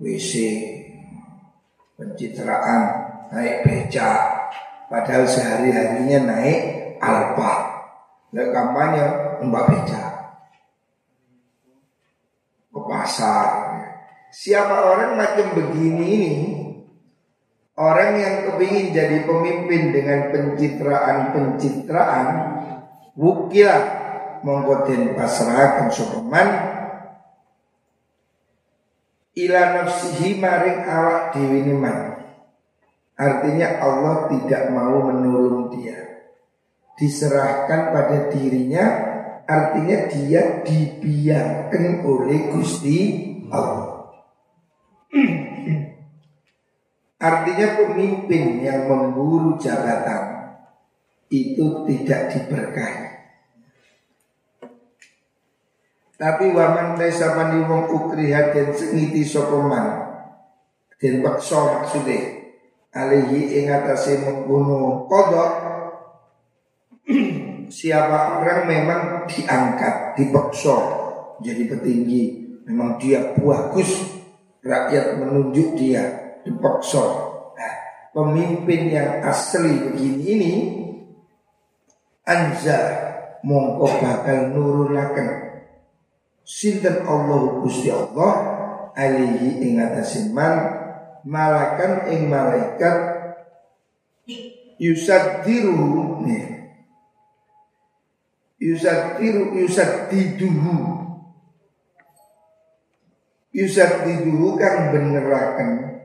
WC 0.00 0.32
pencitraan 2.00 2.80
naik 3.36 3.68
beca 3.68 4.10
padahal 4.88 5.28
sehari 5.28 5.76
harinya 5.76 6.24
naik 6.24 6.60
alpa. 7.04 7.84
Dan 8.32 8.48
kampanye 8.48 9.04
mbak 9.44 9.64
beca 9.68 10.02
ke 12.72 12.80
pasar 12.88 13.48
siapa 14.36 14.92
orang 14.92 15.16
macam 15.16 15.56
begini 15.56 16.04
ini? 16.04 16.52
Orang 17.76 18.16
yang 18.20 18.48
kepingin 18.48 18.92
jadi 18.92 19.24
pemimpin 19.28 19.92
dengan 19.92 20.32
pencitraan-pencitraan 20.32 22.28
Wukilah. 23.16 24.04
Mongkotin 24.44 25.16
pasrahkan 25.16 25.88
sopeman 25.88 26.44
Ila 29.36 29.60
nafsihi 29.80 30.36
maring 30.40 30.84
awak 30.84 31.32
diwiniman 31.36 32.20
Artinya 33.16 33.80
Allah 33.80 34.28
tidak 34.28 34.68
mau 34.76 35.08
menolong 35.08 35.72
dia. 35.72 35.96
Diserahkan 37.00 37.96
pada 37.96 38.28
dirinya 38.28 38.84
Artinya 39.48 40.08
dia 40.12 40.60
dibiarkan 40.64 42.04
oleh 42.04 42.52
Gusti 42.52 43.24
Allah 43.48 43.95
Artinya 47.16 47.80
pemimpin 47.80 48.60
yang 48.60 48.84
memburu 48.84 49.56
jabatan 49.56 50.52
itu 51.32 51.88
tidak 51.88 52.28
diberkahi. 52.28 53.08
Tapi 56.16 56.44
waman 56.52 56.96
desa 56.96 57.36
mani 57.36 57.64
wong 57.64 57.92
ukriha 57.92 58.52
dan 58.52 58.72
sengiti 58.72 59.20
sokoman 59.20 60.16
dan 60.96 61.20
paksa 61.20 61.60
maksudnya 61.76 62.40
alihi 62.96 63.60
ing 63.60 63.68
atase 63.68 64.24
kodok 65.04 65.52
siapa 67.76 68.40
orang 68.40 68.64
memang 68.64 69.00
diangkat 69.28 70.16
dipaksa 70.16 70.76
jadi 71.40 71.64
petinggi. 71.68 72.24
Memang 72.66 72.98
dia 72.98 73.36
bagus 73.38 74.10
rakyat 74.64 75.22
menunjuk 75.22 75.78
dia 75.78 76.25
dipaksa. 76.46 77.02
Nah, 77.58 77.74
pemimpin 78.14 78.94
yang 78.94 79.26
asli 79.26 79.90
begini 79.90 80.22
ini 80.22 80.52
anza 82.22 82.78
mongko 83.42 83.86
bakal 83.98 84.54
nurulaken 84.54 85.58
sinten 86.46 87.02
Allah 87.02 87.42
Gusti 87.66 87.90
Allah 87.90 88.32
alihi 88.94 89.66
ing 89.66 89.82
man 90.30 90.54
malakan 91.26 92.06
ing 92.14 92.30
malaikat 92.30 92.96
yusaddiru 94.78 96.22
nih. 96.22 96.46
Yusaddiru 98.56 99.52
yusaddiduhu. 99.58 100.74
Yusaddiduhu 103.52 104.56
kang 104.60 104.92
beneraken 104.92 105.95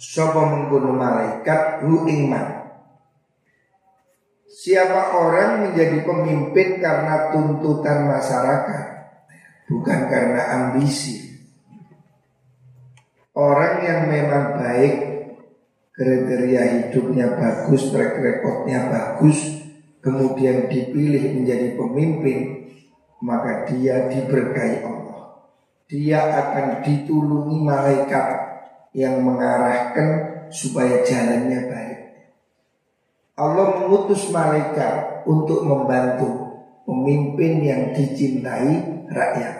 Sopo 0.00 0.40
mengkono 0.48 0.96
malaikat 0.96 1.84
hu 1.84 2.08
ingman 2.08 2.72
Siapa 4.48 5.12
orang 5.12 5.68
menjadi 5.68 6.00
pemimpin 6.00 6.80
karena 6.80 7.28
tuntutan 7.28 8.08
masyarakat? 8.08 8.84
Bukan 9.68 10.00
karena 10.08 10.42
ambisi. 10.56 11.36
Orang 13.36 13.84
yang 13.84 14.08
memang 14.08 14.56
baik 14.56 14.94
Kriteria 15.92 16.62
hidupnya 16.64 17.36
bagus, 17.36 17.92
track 17.92 18.24
recordnya 18.24 18.88
bagus 18.88 19.36
Kemudian 20.00 20.64
dipilih 20.72 21.36
menjadi 21.36 21.76
pemimpin 21.76 22.72
Maka 23.20 23.68
dia 23.68 24.08
diberkahi 24.08 24.80
Allah. 24.80 25.44
Dia 25.92 26.20
akan 26.24 26.80
ditulungi 26.88 27.58
malaikat 27.68 28.49
yang 28.96 29.22
mengarahkan 29.22 30.08
supaya 30.50 31.06
jalannya 31.06 31.60
baik. 31.70 32.00
Allah 33.38 33.66
mengutus 33.80 34.28
malaikat 34.34 35.24
untuk 35.24 35.64
membantu 35.64 36.28
pemimpin 36.84 37.62
yang 37.64 37.82
dicintai 37.94 39.06
rakyat. 39.08 39.56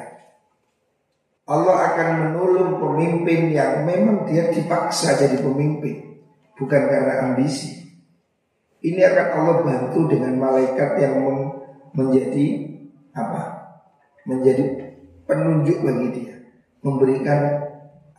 Allah 1.50 1.76
akan 1.94 2.08
menolong 2.28 2.78
pemimpin 2.78 3.50
yang 3.50 3.82
memang 3.82 4.28
dia 4.28 4.54
dipaksa 4.54 5.18
jadi 5.18 5.42
pemimpin, 5.42 6.22
bukan 6.54 6.82
karena 6.86 7.26
ambisi. 7.26 7.90
Ini 8.80 9.00
akan 9.02 9.26
Allah 9.34 9.56
bantu 9.66 10.06
dengan 10.06 10.38
malaikat 10.38 11.00
yang 11.02 11.26
menjadi 11.96 12.46
apa? 13.16 13.42
Menjadi 14.28 14.94
penunjuk 15.26 15.82
bagi 15.82 16.08
dia, 16.14 16.34
memberikan 16.86 17.69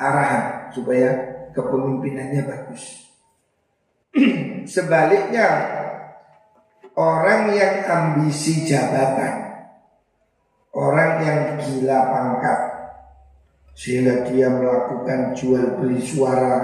arahan 0.01 0.73
supaya 0.73 1.09
kepemimpinannya 1.53 2.41
bagus. 2.49 3.05
Sebaliknya 4.73 5.47
orang 6.97 7.53
yang 7.53 7.85
ambisi 7.85 8.65
jabatan, 8.65 9.61
orang 10.73 11.11
yang 11.21 11.39
gila 11.61 11.99
pangkat 12.09 12.59
sehingga 13.77 14.27
dia 14.27 14.51
melakukan 14.51 15.37
jual 15.37 15.79
beli 15.79 16.03
suara, 16.03 16.59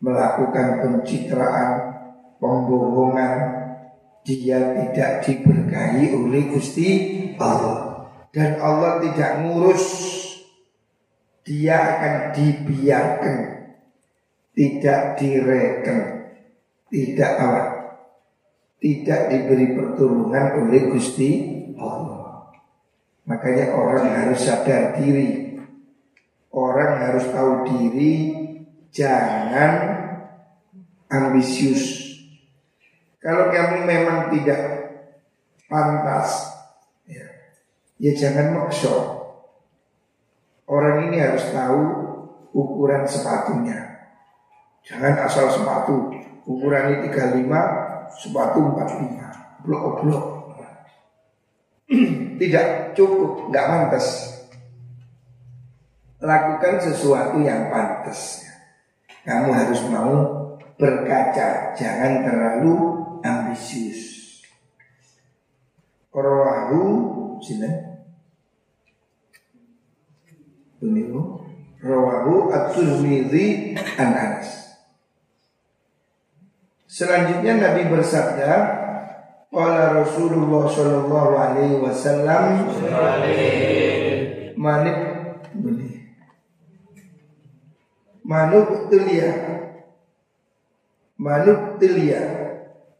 melakukan 0.00 0.80
pencitraan, 0.80 1.70
pembohongan, 2.40 3.36
dia 4.24 4.76
tidak 4.76 5.24
diberkahi 5.24 6.12
oleh 6.16 6.42
Gusti 6.52 6.88
Allah 7.40 8.04
dan 8.32 8.60
Allah 8.60 9.00
tidak 9.00 9.40
ngurus 9.40 9.84
dia 11.48 11.76
akan 11.96 12.14
dibiarkan. 12.36 13.38
Tidak 14.52 15.02
direken 15.16 16.18
tidak 16.88 17.32
apa 17.36 17.62
tidak 18.78 19.20
diberi 19.28 19.74
pertolongan 19.74 20.64
oleh 20.64 20.82
Gusti 20.94 21.30
Allah. 21.76 22.54
Makanya 23.26 23.74
orang 23.74 24.06
harus 24.06 24.40
sadar 24.40 24.94
diri. 24.96 25.58
Orang 26.54 27.02
harus 27.02 27.26
tahu 27.28 27.66
diri. 27.66 28.14
Jangan 28.94 29.72
ambisius. 31.10 32.14
Kalau 33.18 33.50
kamu 33.50 33.84
memang 33.84 34.32
tidak 34.32 34.62
pantas 35.68 36.54
ya, 37.04 37.26
ya 38.00 38.12
jangan 38.16 38.56
maksa 38.56 39.17
Orang 40.68 41.08
ini 41.08 41.16
harus 41.24 41.48
tahu 41.48 41.80
ukuran 42.52 43.08
sepatunya. 43.08 44.04
Jangan 44.84 45.24
asal 45.24 45.48
sepatu. 45.48 46.12
Ukuran 46.44 46.92
ini 46.92 47.08
35, 47.08 48.12
sepatu 48.20 48.60
45. 48.76 49.64
Blok-blok. 49.64 50.24
Tidak 52.40 52.66
cukup, 52.92 53.48
nggak 53.48 53.68
pantas. 53.68 54.06
Lakukan 56.20 56.74
sesuatu 56.84 57.40
yang 57.40 57.72
pantas. 57.72 58.44
Kamu 59.24 59.48
harus 59.52 59.80
mau 59.88 60.14
berkaca, 60.76 61.72
jangan 61.76 62.28
terlalu 62.28 62.74
ambisius. 63.24 64.18
Rawahu 66.12 66.82
Sinten? 67.44 67.97
Peniku 70.78 71.42
Rawahu 71.82 72.54
At-Tirmidzi 72.54 73.74
an 73.98 74.10
Anas. 74.14 74.78
Selanjutnya 76.86 77.58
Nabi 77.58 77.90
bersabda, 77.90 78.50
Qala 79.50 80.02
Rasulullah 80.02 80.70
sallallahu 80.70 81.30
alaihi 81.34 81.80
wasallam 81.82 82.70
Manib 84.58 84.98
Manub 88.28 88.92
tulia. 88.92 89.30
Manub 91.16 91.80
tulia. 91.80 92.22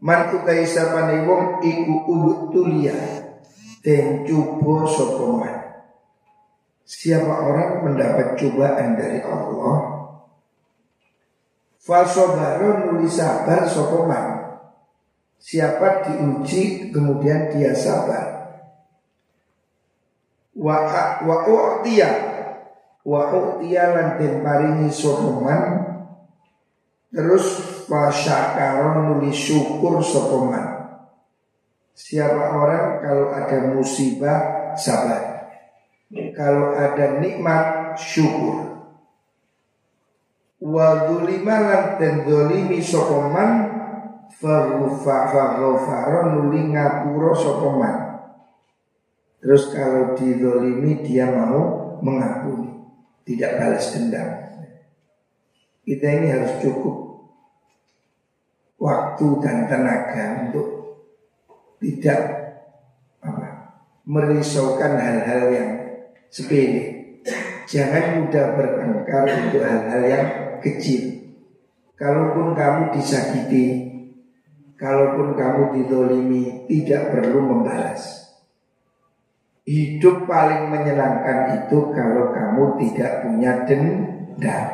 Man 0.00 0.30
utai 0.32 0.64
sapane 0.64 1.26
wong 1.28 1.60
iku 1.60 1.94
ubut 2.08 2.38
tulia. 2.48 2.96
Den 3.84 4.24
cubo 4.24 4.88
sokoman 4.88 5.67
Siapa 6.88 7.29
orang 7.44 7.85
mendapat 7.85 8.40
cobaan 8.40 8.96
dari 8.96 9.20
Allah? 9.20 10.09
Falsobaro 11.85 12.88
nulis 12.88 13.12
sabar 13.12 13.68
sokoman 13.68 14.57
Siapa 15.37 16.01
diuji 16.09 16.88
kemudian 16.88 17.53
dia 17.53 17.77
sabar? 17.77 18.24
Wa 20.57 20.88
wa 21.29 21.37
u'tiya. 21.44 22.11
Wa 23.05 23.37
u'tiya 23.37 23.85
lan 23.92 24.09
den 24.16 24.40
paringi 24.40 24.88
sokoman 24.88 25.92
Terus 27.12 27.85
syakaron 28.16 29.12
nulis 29.12 29.37
syukur 29.37 30.01
sokoman 30.01 30.88
Siapa 31.92 32.57
orang 32.57 33.05
kalau 33.05 33.29
ada 33.29 33.77
musibah 33.77 34.72
sabar 34.72 35.38
kalau 36.32 36.72
ada 36.72 37.20
nikmat 37.20 37.92
syukur. 38.00 38.64
Wa 40.58 41.06
dzulima 41.06 41.56
lan 41.62 41.84
den 42.02 42.26
dolimi 42.26 42.82
sapa 42.82 43.30
man 43.30 43.50
faghfara 44.40 46.20
nuli 46.34 46.72
sapa 47.36 47.68
man. 47.76 47.96
Terus 49.38 49.70
kalau 49.70 50.18
didolimi 50.18 51.06
dia 51.06 51.30
mau 51.30 51.98
mengampuni 52.02 52.74
tidak 53.22 53.60
balas 53.60 53.86
dendam. 53.94 54.28
Kita 55.86 56.06
ini 56.10 56.26
harus 56.28 56.52
cukup 56.58 56.96
waktu 58.82 59.26
dan 59.40 59.70
tenaga 59.70 60.24
untuk 60.48 60.68
tidak 61.78 62.20
apa, 63.22 63.78
merisaukan 64.04 64.98
hal-hal 64.98 65.42
yang 65.54 65.88
sepele. 66.28 66.84
Jangan 67.68 68.24
mudah 68.24 68.56
bertengkar 68.56 69.24
untuk 69.28 69.60
hal-hal 69.60 70.02
yang 70.08 70.26
kecil. 70.64 71.20
Kalaupun 71.98 72.56
kamu 72.56 72.96
disakiti, 72.96 73.66
kalaupun 74.78 75.34
kamu 75.36 75.62
didolimi, 75.76 76.64
tidak 76.70 77.12
perlu 77.12 77.44
membalas. 77.44 78.32
Hidup 79.68 80.24
paling 80.24 80.72
menyenangkan 80.72 81.60
itu 81.60 81.92
kalau 81.92 82.32
kamu 82.32 82.80
tidak 82.80 83.20
punya 83.20 83.68
dendam. 83.68 84.66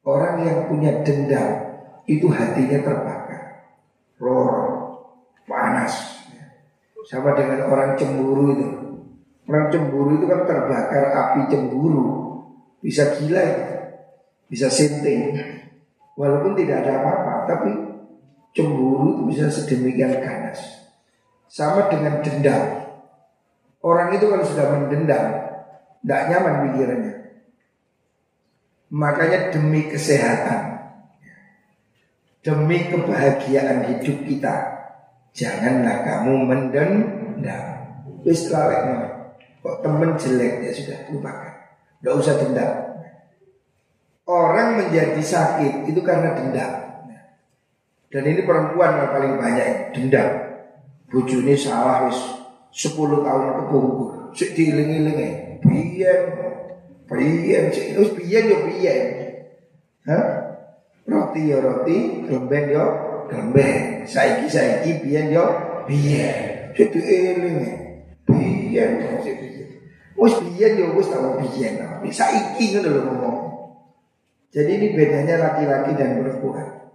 Orang 0.00 0.48
yang 0.48 0.64
punya 0.64 1.04
dendam 1.04 1.76
itu 2.08 2.24
hatinya 2.32 2.80
terbakar, 2.80 3.68
lorong, 4.16 5.04
panas. 5.44 6.24
Sama 7.04 7.36
dengan 7.36 7.68
orang 7.68 8.00
cemburu 8.00 8.56
itu. 8.56 8.87
Orang 9.48 9.72
cemburu 9.72 10.20
itu 10.20 10.28
kan 10.28 10.44
terbakar 10.44 11.04
api 11.08 11.48
cemburu. 11.48 12.36
Bisa 12.84 13.16
gila 13.16 13.40
ya 13.40 13.58
Bisa 14.44 14.68
sinting. 14.68 15.34
Walaupun 16.14 16.54
tidak 16.54 16.84
ada 16.84 17.00
apa-apa 17.00 17.34
Tapi 17.48 17.70
cemburu 18.52 19.16
itu 19.16 19.22
bisa 19.32 19.44
sedemikian 19.48 20.20
ganas. 20.20 20.60
Sama 21.48 21.88
dengan 21.88 22.20
dendam. 22.20 22.92
Orang 23.80 24.12
itu 24.12 24.28
kalau 24.28 24.44
sudah 24.44 24.68
mendendam 24.68 25.24
Tidak 26.04 26.22
nyaman 26.28 26.54
pikirannya. 26.68 27.14
Makanya 28.92 29.48
demi 29.48 29.88
kesehatan 29.88 30.92
Demi 32.44 32.92
kebahagiaan 32.92 33.96
hidup 33.96 34.28
kita 34.28 34.54
Janganlah 35.32 36.04
kamu 36.04 36.32
mendendam. 36.44 37.64
Wis 38.26 38.50
laleknya 38.50 39.17
Kok 39.58 39.82
temen 39.82 40.14
jelek 40.14 40.62
ya 40.62 40.72
sudah 40.74 40.98
lupakan. 41.10 41.54
Tidak 41.98 42.14
usah 42.14 42.34
dendam. 42.38 42.72
Orang 44.28 44.76
menjadi 44.76 45.18
sakit 45.18 45.88
itu 45.88 46.00
karena 46.04 46.36
dendam. 46.36 46.72
Dan 48.08 48.22
ini 48.24 48.40
perempuan 48.44 49.02
yang 49.02 49.10
paling 49.12 49.34
banyak 49.40 49.96
dendam. 49.96 50.28
Bujuni 51.08 51.56
salah 51.56 52.06
wis 52.06 52.20
10 52.72 53.24
tahun 53.24 53.44
kepungkur. 53.64 54.36
Sik 54.36 54.52
diiling-ilingi. 54.52 55.60
Biyen 55.64 56.20
biyen 57.08 57.72
sik 57.72 57.96
wis 57.96 58.12
biyen 58.14 58.44
yo 58.52 58.58
biyen. 58.68 59.04
Roti 61.08 61.40
yo 61.48 61.58
roti, 61.64 62.28
gelembeng 62.28 62.68
yo 62.68 62.84
gelembeng. 63.32 64.04
Saiki 64.04 64.46
saiki 64.52 65.00
biyen 65.00 65.32
yo 65.32 65.44
biyen. 65.88 66.76
Sik 66.76 66.92
diilingi. 66.92 67.87
Biyen 68.68 69.00
sik 69.24 69.36
Wis 70.18 70.34
biyen 70.42 70.76
yo 70.76 70.86
wis 70.98 71.08
tau 71.08 71.38
biyen. 71.38 71.78
Bisa 72.04 72.26
iki 72.28 72.74
ngono 72.74 72.88
lho 72.90 73.00
ngomong. 73.06 73.36
Jadi 74.50 74.70
ini 74.76 74.86
bedanya 74.92 75.38
laki-laki 75.38 75.94
dan 75.94 76.18
perempuan. 76.18 76.90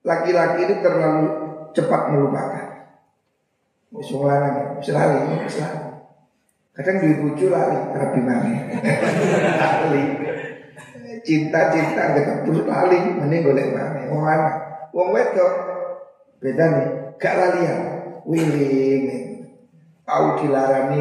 Laki-laki 0.00 0.64
itu 0.64 0.74
terlalu 0.80 1.24
cepat 1.76 2.02
melupakan. 2.08 2.66
Wis 3.92 4.10
lanang 4.16 4.80
wis 4.80 4.90
lali, 4.90 5.18
wis 5.44 5.60
lali. 5.60 5.80
Kadang 6.74 6.96
duit 6.98 7.18
bojo 7.22 7.46
lali, 7.52 7.78
rabi 7.94 8.20
mana? 8.24 8.50
lali. 9.86 10.02
Cinta-cinta 11.22 12.16
ketemu 12.16 12.66
lali, 12.66 12.98
mending 13.14 13.40
golek 13.44 13.70
mana? 13.70 14.08
Wong 14.10 14.22
lanang. 14.24 14.56
Wong 14.90 15.08
wedok 15.12 15.52
beda 16.40 16.64
nih, 16.70 16.88
gak 17.18 17.34
lalian, 17.38 17.78
wiling. 18.24 19.33
Tahu 20.04 20.26
dilarani 20.44 21.00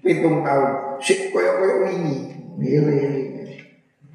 pitung 0.00 0.46
tahun. 0.46 1.02
Sik 1.02 1.34
koyo 1.34 1.58
koyo 1.58 1.90
ini 1.90 2.14
milih 2.56 3.30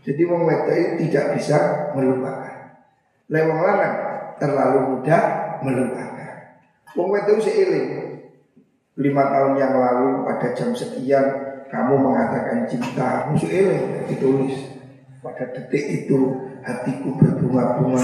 jadi 0.06 0.21
wong 0.30 0.45
wedok 0.45 1.01
tidak 1.01 1.25
bisa 1.34 1.58
melupakan. 1.97 2.78
Lewong 3.25 3.58
lanang 3.58 3.95
terlalu 4.38 4.80
mudah 4.93 5.23
melupakan. 5.65 6.62
Wong 6.93 7.10
wedok 7.10 7.41
seiling 7.41 8.21
lima 8.95 9.23
tahun 9.34 9.54
yang 9.58 9.73
lalu 9.75 10.23
pada 10.23 10.54
jam 10.54 10.71
sekian 10.78 11.25
kamu 11.73 11.97
mengatakan 11.97 12.69
cinta 12.69 13.25
musuh 13.34 13.49
eling 13.49 14.06
ditulis. 14.06 14.78
Pada 15.25 15.49
detik 15.58 16.06
itu 16.06 16.38
hatiku 16.62 17.17
berbunga-bunga. 17.17 17.97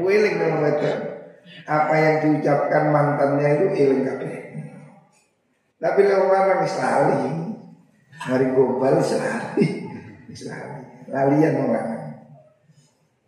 Wedok. 0.00 0.96
Apa 1.68 1.94
yang 2.00 2.16
diucapkan 2.24 2.88
mantannya 2.88 3.48
itu 3.60 3.66
eling 3.84 4.08
kabeh 4.08 4.43
tapi 5.84 6.00
lewat 6.08 6.32
orang 6.32 6.64
lali. 6.64 7.28
Hari 8.16 8.56
gombal 8.56 9.04
selali. 9.04 9.84
Selali. 10.32 11.12
Lalian 11.12 11.60
orang. 11.60 11.88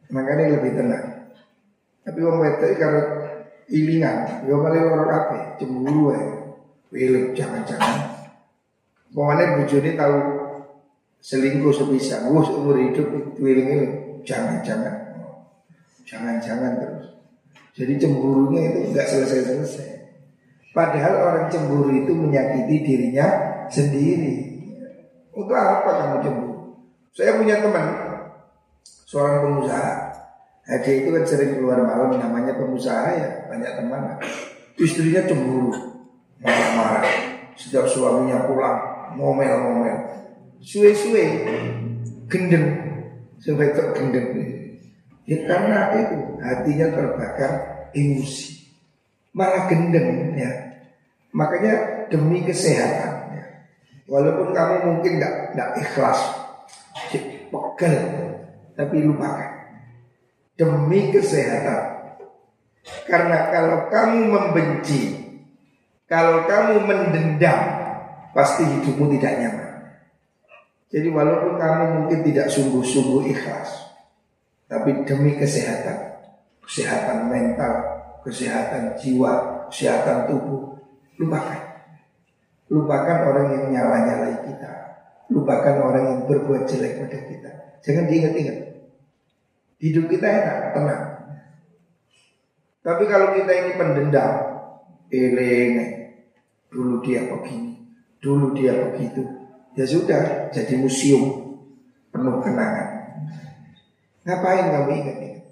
Makanya 0.08 0.56
lebih 0.56 0.72
tenang. 0.72 1.36
Tapi 2.00 2.18
orang 2.24 2.40
wedok 2.40 2.72
kalau 2.80 3.04
ilingan, 3.68 4.46
yo 4.48 4.62
malah 4.62 4.88
orang 4.88 5.10
apa? 5.12 5.36
Cemburu 5.60 6.16
ya. 6.16 6.22
Pilih 6.88 7.36
jangan-jangan. 7.36 8.30
Pokoknya 9.12 9.60
bujuni 9.60 9.98
tahu 9.98 10.16
selingkuh 11.20 11.74
sebisa. 11.74 12.24
Gue 12.24 12.40
seumur 12.46 12.78
hidup 12.78 13.36
wiling 13.36 13.68
ini 13.68 13.86
jangan-jangan. 14.22 14.94
Jangan-jangan 16.06 16.72
terus. 16.78 17.06
Jadi 17.76 17.92
cemburunya 18.00 18.72
itu 18.72 18.94
nggak 18.94 19.04
selesai-selesai. 19.04 19.95
Padahal 20.76 21.14
orang 21.24 21.46
cemburu 21.48 21.88
itu 21.88 22.12
menyakiti 22.12 22.84
dirinya 22.84 23.24
sendiri. 23.72 24.60
Untuk 25.32 25.56
apa 25.56 25.88
kamu 25.88 26.16
cemburu? 26.20 26.56
Saya 27.16 27.40
punya 27.40 27.64
teman, 27.64 27.96
seorang 29.08 29.40
pengusaha. 29.40 29.92
Nah, 30.68 30.76
dia 30.84 30.94
itu 31.00 31.08
kan 31.16 31.24
sering 31.24 31.56
keluar 31.56 31.80
malam, 31.80 32.20
namanya 32.20 32.52
pengusaha 32.60 33.08
ya, 33.16 33.28
banyak 33.48 33.72
teman. 33.72 34.20
Istrinya 34.76 35.24
cemburu, 35.24 35.72
marah-marah. 36.44 37.08
Setiap 37.56 37.88
suaminya 37.88 38.44
pulang, 38.44 38.76
ngomel-ngomel. 39.16 39.96
Suwe-suwe, 40.60 41.24
gendeng. 42.28 42.68
Sampai 43.40 43.72
kok 43.72 43.96
gendeng. 43.96 44.28
Ya 45.24 45.40
karena 45.48 45.96
itu, 46.04 46.36
hatinya 46.44 46.86
terbakar 46.92 47.52
emosi. 47.96 48.65
Malah 49.36 49.68
gendeng 49.68 50.32
ya 50.32 50.66
Makanya 51.36 52.08
demi 52.08 52.40
kesehatan. 52.48 53.28
Walaupun 54.08 54.56
kamu 54.56 54.74
mungkin 54.88 55.18
nggak 55.18 55.34
nggak 55.52 55.70
ikhlas, 55.82 56.20
pegel, 57.50 57.96
tapi 58.78 59.02
lupakan 59.02 59.50
demi 60.54 61.10
kesehatan. 61.10 62.14
Karena 63.04 63.50
kalau 63.50 63.90
kamu 63.90 64.30
membenci, 64.30 65.26
kalau 66.06 66.46
kamu 66.46 66.86
mendendam, 66.86 67.60
pasti 68.30 68.62
hidupmu 68.62 69.10
tidak 69.18 69.42
nyaman. 69.42 69.72
Jadi 70.86 71.10
walaupun 71.10 71.58
kamu 71.58 71.84
mungkin 71.98 72.22
tidak 72.30 72.46
sungguh-sungguh 72.46 73.26
ikhlas, 73.34 73.90
tapi 74.70 75.02
demi 75.02 75.34
kesehatan, 75.34 76.14
kesehatan 76.62 77.26
mental, 77.26 77.95
kesehatan 78.26 78.98
jiwa, 78.98 79.62
kesehatan 79.70 80.26
tubuh, 80.26 80.74
lupakan. 81.22 81.62
Lupakan 82.66 83.18
orang 83.30 83.46
yang 83.54 83.64
nyala-nyalai 83.70 84.42
kita. 84.50 84.72
Lupakan 85.30 85.76
orang 85.86 86.04
yang 86.10 86.20
berbuat 86.26 86.66
jelek 86.66 86.98
pada 87.06 87.18
kita. 87.30 87.50
Jangan 87.86 88.10
diingat-ingat. 88.10 88.58
Hidup 89.78 90.10
kita 90.10 90.26
enak, 90.26 90.74
tenang. 90.74 91.04
Tapi 92.82 93.04
kalau 93.06 93.34
kita 93.38 93.50
ini 93.54 93.70
pendendam, 93.78 94.32
eling, 95.10 95.74
dulu 96.70 97.02
dia 97.02 97.30
begini, 97.30 97.82
dulu 98.18 98.54
dia 98.54 98.74
begitu, 98.74 99.22
ya 99.74 99.86
sudah 99.86 100.50
jadi 100.50 100.74
museum 100.78 101.54
penuh 102.10 102.38
kenangan. 102.42 102.88
Ngapain 104.26 104.66
kamu 104.70 104.90
ingat-ingat? 105.02 105.44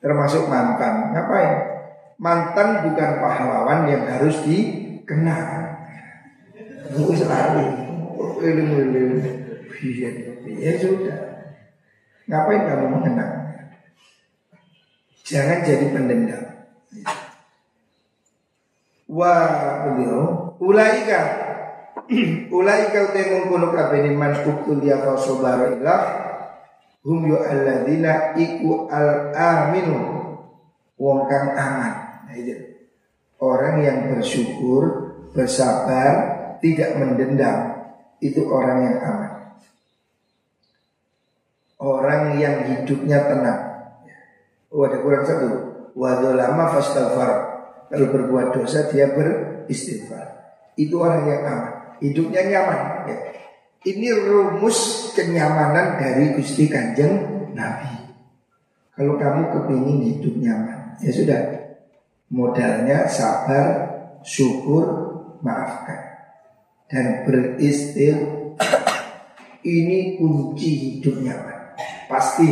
Termasuk 0.00 0.48
mantan, 0.48 1.12
ngapain? 1.12 1.77
Mantan 2.18 2.82
bukan 2.82 3.10
pahlawan 3.22 3.86
yang 3.86 4.02
harus 4.10 4.42
dikenang. 4.42 5.78
Itu 6.90 7.14
selalu 7.14 7.88
Ya 10.58 10.72
sudah. 10.82 11.18
Ngapain 12.28 12.62
kamu 12.68 12.86
mengenang 12.92 13.32
Jangan 15.24 15.58
jadi 15.64 15.86
pendendam. 15.92 16.44
Wah 19.08 19.88
beliau 19.88 20.52
Ulaika 20.60 21.20
Ulaika 22.56 22.98
utai 23.08 23.24
mengkono 23.32 23.72
kabeni 23.72 24.12
man 24.12 24.36
uktulia 24.44 25.00
fa 25.00 25.16
sobara 25.16 25.72
ilah 25.72 26.02
Hum 27.04 27.24
yu 27.24 27.40
iku 28.36 28.88
al 28.92 29.32
aminu 29.32 30.00
Wong 31.00 31.24
kang 31.24 31.56
aman 31.56 32.07
Orang 33.38 33.80
yang 33.86 33.98
bersyukur 34.12 35.08
Bersabar 35.38 36.12
tidak 36.58 36.96
mendendam 36.96 37.84
itu 38.18 38.42
orang 38.48 38.78
yang 38.82 38.96
aman. 39.04 39.32
Orang 41.78 42.22
yang 42.42 42.66
hidupnya 42.66 43.28
tenang. 43.30 43.62
Oh 44.74 44.82
ada 44.82 44.98
kurang 44.98 45.22
satu. 45.22 45.48
Wadolama 45.94 46.74
fastaghfar. 46.74 47.32
Kalau 47.88 48.08
berbuat 48.10 48.56
dosa 48.56 48.90
dia 48.90 49.14
beristighfar. 49.14 50.26
Itu 50.74 50.98
orang 50.98 51.22
yang 51.30 51.42
aman. 51.46 51.72
Hidupnya 52.02 52.42
nyaman. 52.50 52.80
Ya. 53.06 53.16
Ini 53.86 54.08
rumus 54.26 55.12
kenyamanan 55.14 56.02
dari 56.02 56.34
Gusti 56.34 56.66
Kanjeng 56.66 57.46
Nabi. 57.54 57.94
Kalau 58.98 59.14
kamu 59.14 59.54
kepingin 59.54 59.98
hidup 60.02 60.34
nyaman, 60.42 60.98
ya 60.98 61.14
sudah. 61.14 61.57
Modalnya 62.28 63.08
sabar, 63.08 63.88
syukur, 64.20 65.08
maafkan 65.40 66.08
dan 66.88 67.28
beristil 67.28 68.16
ini 69.62 70.16
kunci 70.16 70.70
hidupnya 70.98 71.36
Pak. 71.36 71.58
Pasti 72.08 72.48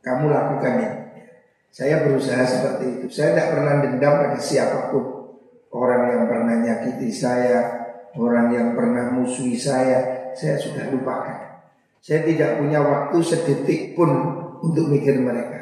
kamu 0.00 0.24
lakukan 0.32 0.74
ya. 0.80 0.92
Saya 1.72 2.04
berusaha 2.04 2.44
seperti 2.44 2.84
itu. 3.00 3.06
Saya 3.12 3.32
tidak 3.32 3.48
pernah 3.56 3.74
dendam 3.80 4.14
pada 4.20 4.38
siapa 4.40 4.92
pun. 4.92 5.04
Orang 5.72 6.12
yang 6.12 6.28
pernah 6.28 6.60
nyakiti 6.60 7.08
saya, 7.08 7.88
orang 8.12 8.52
yang 8.52 8.68
pernah 8.76 9.08
musuhi 9.08 9.56
saya, 9.56 10.32
saya 10.36 10.60
sudah 10.60 10.92
lupakan. 10.92 11.64
Saya 12.04 12.28
tidak 12.28 12.60
punya 12.60 12.84
waktu 12.84 13.16
sedetik 13.24 13.96
pun 13.96 14.10
untuk 14.60 14.92
mikir 14.92 15.16
mereka. 15.16 15.61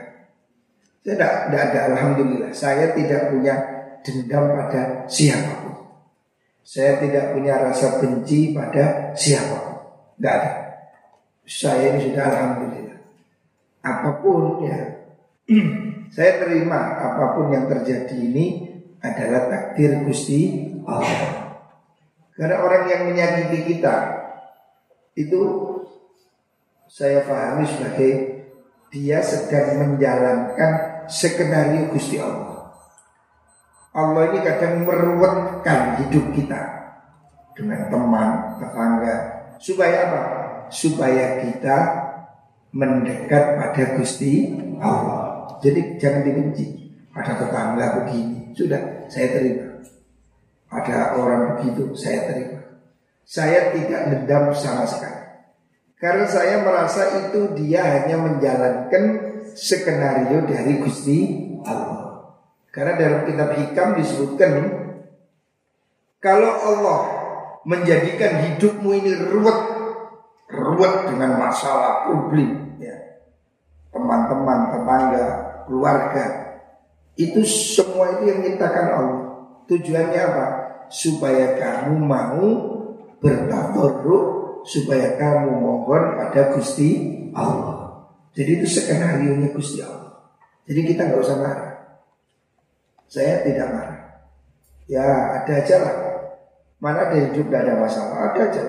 Saya 1.00 1.16
tidak, 1.16 1.32
tidak 1.48 1.62
ada, 1.64 1.80
Alhamdulillah. 1.96 2.50
Saya 2.52 2.92
tidak 2.92 3.32
punya 3.32 3.54
dendam 4.04 4.44
pada 4.56 5.04
siapa 5.08 5.52
pun. 5.64 5.76
Saya 6.60 7.00
tidak 7.00 7.34
punya 7.34 7.58
rasa 7.58 7.98
benci 7.98 8.54
pada 8.54 9.16
siapa 9.16 9.58
Tidak 10.16 10.32
ada. 10.32 10.52
Saya 11.48 11.96
ini 11.96 12.12
sudah 12.12 12.24
alhamdulillah. 12.30 12.98
Apa 13.82 14.22
pun 14.22 14.62
ya, 14.68 14.78
saya 16.14 16.44
terima 16.46 17.00
apa 17.00 17.34
pun 17.34 17.50
yang 17.50 17.66
terjadi 17.66 18.14
ini 18.14 18.70
adalah 19.02 19.50
takdir 19.50 20.04
Gusti 20.04 20.70
Allah. 20.86 21.58
Karena 22.36 22.60
orang 22.62 22.84
yang 22.86 23.02
menyakiti 23.10 23.66
kita 23.66 23.96
itu 25.18 25.40
saya 26.86 27.24
pahami 27.26 27.66
sebagai 27.66 28.12
dia 28.94 29.18
sedang 29.24 29.74
menjalankan 29.80 30.89
skenario 31.10 31.90
Gusti 31.90 32.22
Allah. 32.22 32.70
Allah 33.90 34.22
ini 34.30 34.38
kadang 34.46 34.86
meruwetkan 34.86 35.98
hidup 35.98 36.30
kita 36.30 36.62
dengan 37.58 37.90
teman, 37.90 38.30
tetangga, 38.62 39.16
supaya 39.58 39.96
apa? 40.06 40.22
Supaya 40.70 41.42
kita 41.42 41.78
mendekat 42.70 43.58
pada 43.58 43.84
Gusti 43.98 44.54
Allah. 44.78 45.58
Jadi 45.58 45.98
jangan 45.98 46.22
dibenci. 46.22 46.66
Ada 47.10 47.42
tetangga 47.42 47.86
begini, 48.00 48.54
sudah 48.54 49.10
saya 49.10 49.28
terima. 49.34 49.82
Ada 50.70 51.18
orang 51.18 51.58
begitu, 51.58 51.90
saya 51.98 52.30
terima. 52.30 52.62
Saya 53.26 53.74
tidak 53.74 54.14
dendam 54.14 54.54
sama 54.54 54.86
sekali. 54.86 55.20
Karena 55.98 56.24
saya 56.30 56.62
merasa 56.62 57.26
itu 57.26 57.50
dia 57.58 57.82
hanya 57.82 58.16
menjalankan 58.16 59.29
skenario 59.60 60.48
dari 60.48 60.80
Gusti 60.80 61.18
Allah. 61.68 62.32
Karena 62.72 62.96
dalam 62.96 63.20
kitab 63.28 63.50
hikam 63.60 63.88
disebutkan 64.00 64.52
kalau 66.20 66.52
Allah 66.52 67.00
menjadikan 67.68 68.40
hidupmu 68.40 68.88
ini 68.92 69.12
ruwet, 69.28 69.60
ruwet 70.48 70.94
dengan 71.12 71.36
masalah 71.36 72.08
problem, 72.08 72.80
ya, 72.80 72.96
teman-teman, 73.92 74.60
tetangga, 74.72 75.26
keluarga, 75.68 76.24
itu 77.16 77.40
semua 77.44 78.16
itu 78.16 78.32
yang 78.32 78.38
menciptakan 78.40 78.86
Allah. 78.96 79.22
Tujuannya 79.68 80.20
apa? 80.20 80.46
Supaya 80.88 81.56
kamu 81.56 81.94
mau 82.00 82.44
bertabarruk, 83.20 84.26
supaya 84.64 85.16
kamu 85.16 85.52
mohon 85.56 86.02
pada 86.16 86.52
Gusti 86.52 86.90
Allah. 87.32 87.79
Jadi 88.40 88.56
itu 88.56 88.66
skenario 88.72 89.36
nya 89.36 89.52
Gusti 89.52 89.84
Allah. 89.84 90.32
Jadi 90.64 90.80
kita 90.88 91.12
nggak 91.12 91.20
usah 91.20 91.36
marah. 91.44 91.72
Saya 93.04 93.44
tidak 93.44 93.68
marah. 93.68 94.00
Ya 94.88 95.04
ada 95.36 95.52
aja 95.60 95.76
lah. 95.76 95.96
Mana 96.80 97.12
ada 97.12 97.20
hidup 97.20 97.52
tidak 97.52 97.68
ada 97.68 97.74
masalah, 97.76 98.16
ada 98.32 98.40
aja. 98.48 98.64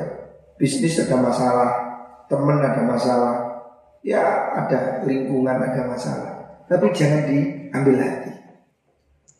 Bisnis 0.59 0.99
ada 0.99 1.15
masalah, 1.15 1.71
teman 2.27 2.59
ada 2.59 2.83
masalah, 2.83 3.35
ya 4.03 4.51
ada 4.59 5.07
lingkungan 5.07 5.55
ada 5.55 5.87
masalah. 5.87 6.59
Tapi 6.67 6.91
jangan 6.91 7.31
diambil 7.31 7.95
hati. 8.03 8.31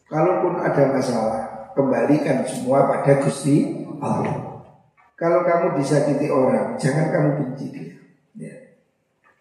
Kalaupun 0.07 0.63
ada 0.63 0.95
masalah, 0.95 1.41
kembalikan 1.75 2.47
semua 2.47 2.87
pada 2.87 3.19
Gusti 3.19 3.83
Allah. 3.99 4.63
Kalau 5.19 5.43
kamu 5.43 5.75
disakiti 5.75 6.31
orang, 6.31 6.79
jangan 6.79 7.11
kamu 7.11 7.29
benci 7.43 7.65
dia. 7.75 7.91
Ya. 8.39 8.60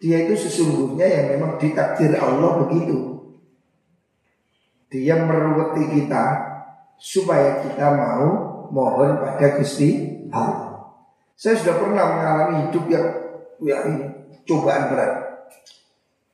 Dia 0.01 0.25
itu 0.25 0.33
sesungguhnya 0.33 1.05
yang 1.05 1.25
memang 1.37 1.61
ditakdir 1.61 2.17
Allah 2.17 2.65
begitu. 2.65 3.21
Dia 4.89 5.21
meruweti 5.21 5.93
kita 5.93 6.25
supaya 6.97 7.61
kita 7.61 7.87
mau 7.93 8.25
mohon 8.73 9.21
pada 9.21 9.61
Gusti 9.61 10.19
Allah. 10.33 10.89
Saya 11.37 11.53
sudah 11.61 11.75
pernah 11.77 12.05
mengalami 12.17 12.55
hidup 12.65 12.85
yang 12.89 13.05
ya 13.61 13.77
cobaan 14.49 14.89
berat. 14.89 15.13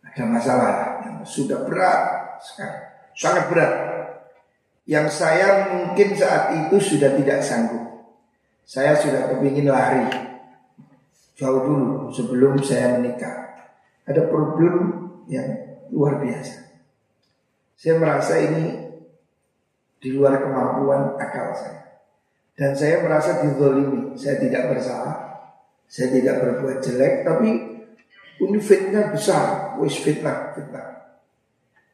Ada 0.04 0.24
masalah 0.24 0.74
yang 1.04 1.18
sudah 1.28 1.68
berat 1.68 2.00
sekarang, 2.40 2.84
sangat 3.16 3.44
berat. 3.52 3.74
Yang 4.88 5.20
saya 5.20 5.48
mungkin 5.76 6.16
saat 6.16 6.56
itu 6.56 6.80
sudah 6.80 7.12
tidak 7.20 7.44
sanggup. 7.44 7.84
Saya 8.64 8.96
sudah 8.96 9.32
kepingin 9.32 9.68
lari 9.68 10.08
jauh 11.36 11.62
dulu 11.64 12.12
sebelum 12.12 12.60
saya 12.64 13.00
menikah. 13.00 13.47
Ada 14.08 14.24
problem 14.32 14.76
yang 15.28 15.48
luar 15.92 16.24
biasa. 16.24 16.56
Saya 17.76 18.00
merasa 18.00 18.40
ini 18.40 18.88
di 20.00 20.10
luar 20.16 20.40
kemampuan 20.40 21.20
akal 21.20 21.52
saya. 21.54 22.08
Dan 22.58 22.74
saya 22.74 23.04
merasa 23.04 23.44
dizolimi. 23.44 24.16
Saya 24.18 24.40
tidak 24.42 24.74
bersalah. 24.74 25.16
Saya 25.86 26.10
tidak 26.16 26.42
berbuat 26.42 26.80
jelek. 26.82 27.28
Tapi 27.28 27.50
ini 28.42 28.58
fitnah 28.64 29.14
besar. 29.14 29.78
Wis 29.78 30.00
fitnah, 30.00 30.56
fitnah. 30.56 31.20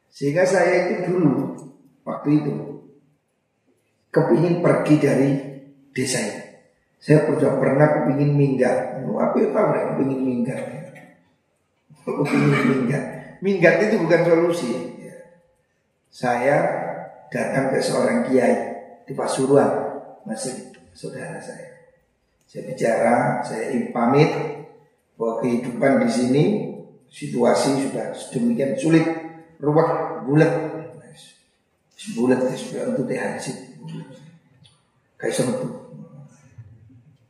Sehingga 0.08 0.46
saya 0.46 0.94
itu 0.94 1.10
dulu 1.10 1.58
Waktu 2.04 2.28
itu 2.36 2.54
Kepingin 4.14 4.62
pergi 4.62 4.94
dari 5.02 5.30
desa 5.90 6.22
ini. 6.22 6.42
Saya 7.02 7.26
sudah 7.26 7.58
pernah 7.58 7.98
kepingin 7.98 8.30
minggat. 8.38 9.02
Apa 9.02 9.34
ya 9.42 9.50
tahu 9.50 9.68
kepingin 9.74 10.46
Kepingin 10.46 10.93
minggat 12.06 13.04
Minggat 13.40 13.74
itu 13.88 13.96
bukan 14.00 14.20
solusi 14.24 14.68
Saya 16.08 16.56
datang 17.28 17.74
ke 17.74 17.82
seorang 17.82 18.28
kiai 18.28 18.54
Di 19.04 19.12
Pasuruan 19.12 19.94
masih 20.24 20.72
saudara 20.96 21.36
saya. 21.42 21.84
Saya 22.48 22.70
bicara, 22.70 23.42
saya 23.44 23.76
pamit 23.92 24.30
bahwa 25.18 25.42
kehidupan 25.44 26.06
di 26.06 26.10
sini 26.10 26.44
situasi 27.10 27.90
sudah 27.90 28.14
sedemikian 28.16 28.78
sulit, 28.78 29.04
ruwet, 29.60 30.24
bulat, 30.24 30.52
bulat 32.14 32.40
untuk 32.94 33.10
hasil, 33.10 33.56
kayak 35.18 35.34
sempat. 35.34 35.60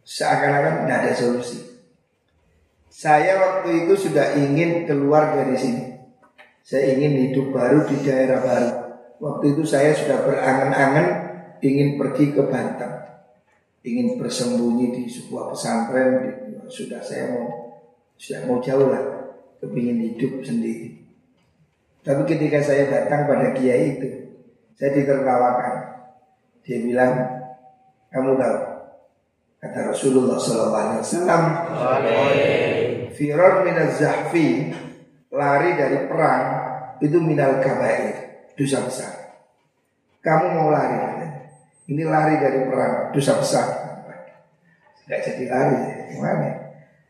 Seakan-akan 0.05 0.85
tidak 0.85 0.99
ada 1.01 1.13
solusi. 1.17 1.74
Saya 2.95 3.35
waktu 3.43 3.85
itu 3.91 4.07
sudah 4.07 4.39
ingin 4.39 4.87
keluar 4.87 5.35
dari 5.35 5.59
sini. 5.59 5.99
Saya 6.63 6.95
ingin 6.95 7.27
hidup 7.27 7.51
baru 7.51 7.83
di 7.91 7.99
daerah 8.07 8.39
baru. 8.39 8.71
Waktu 9.19 9.59
itu 9.59 9.67
saya 9.67 9.91
sudah 9.99 10.23
berangan-angan 10.23 11.07
ingin 11.59 11.99
pergi 11.99 12.31
ke 12.31 12.47
Banten, 12.47 12.93
ingin 13.83 14.15
bersembunyi 14.15 14.95
di 14.95 15.03
sebuah 15.11 15.51
pesantren, 15.51 16.39
sudah 16.71 17.03
saya 17.03 17.35
mau 17.35 17.47
sudah 18.15 18.47
mau 18.47 18.63
jauh 18.63 18.87
lah, 18.87 19.03
kepingin 19.59 20.15
hidup 20.15 20.47
sendiri. 20.47 21.03
Tapi 22.07 22.23
ketika 22.31 22.63
saya 22.63 22.87
datang 22.87 23.27
pada 23.27 23.51
kiai 23.59 23.99
itu, 23.99 24.09
saya 24.79 24.95
ditertawakan. 24.95 25.75
Dia 26.63 26.79
bilang, 26.79 27.13
kamu 28.15 28.39
tahu, 28.39 28.59
kata 29.59 29.79
Rasulullah 29.91 30.39
SAW, 30.39 31.03
Firar 33.15 33.63
minaz 33.63 34.03
zahfi, 34.03 34.75
lari 35.31 35.71
dari 35.79 35.99
perang, 36.11 36.45
itu 36.99 37.19
minal 37.23 37.63
kabair, 37.63 38.47
dosa 38.59 38.83
besar. 38.83 39.13
Kamu 40.19 40.47
mau 40.59 40.69
lari, 40.75 40.99
ini 41.91 42.03
lari 42.03 42.41
dari 42.43 42.65
perang 42.67 43.15
dosa 43.15 43.39
besar. 43.39 43.67
Tidak 45.05 45.21
jadi 45.21 45.45
lari, 45.53 45.79
gimana? 46.17 46.49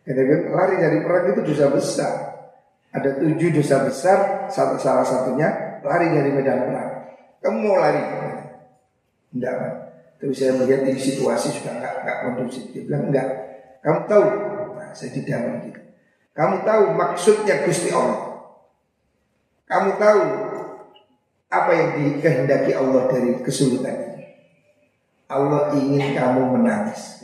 Karena 0.02 0.36
lari 0.50 0.74
dari 0.82 0.98
perang 1.00 1.24
itu 1.30 1.40
dosa 1.46 1.66
besar. 1.70 2.14
Ada 2.94 3.22
tujuh 3.22 3.50
dosa 3.54 3.86
besar, 3.86 4.18
satu 4.50 4.78
salah 4.78 5.06
satunya 5.06 5.80
lari 5.82 6.10
dari 6.10 6.30
medan 6.34 6.68
perang. 6.68 6.90
Kamu 7.38 7.58
mau 7.60 7.78
lari? 7.78 8.02
Enggak? 9.34 9.54
Tapi 10.18 10.32
saya 10.34 10.56
melihat 10.56 10.86
ini 10.88 10.98
situasi 10.98 11.54
sudah 11.54 11.76
enggak, 11.78 11.94
enggak 12.02 12.16
kondusif. 12.24 12.64
Dia 12.70 12.82
bilang 12.86 13.12
enggak. 13.12 13.28
Kamu 13.84 14.00
tahu? 14.08 14.24
Nah, 14.74 14.90
saya 14.96 15.10
tidak 15.12 15.38
begitu. 15.44 15.83
Kamu 16.34 16.66
tahu 16.66 16.84
maksudnya 16.98 17.62
Gusti 17.62 17.94
Allah. 17.94 18.50
Kamu 19.70 19.90
tahu 20.02 20.22
apa 21.46 21.70
yang 21.70 21.88
dikehendaki 21.94 22.74
Allah 22.74 23.06
dari 23.06 23.38
kesulitan 23.38 23.94
ini. 23.94 24.26
Allah 25.30 25.70
ingin 25.78 26.12
kamu 26.18 26.58
menangis. 26.58 27.22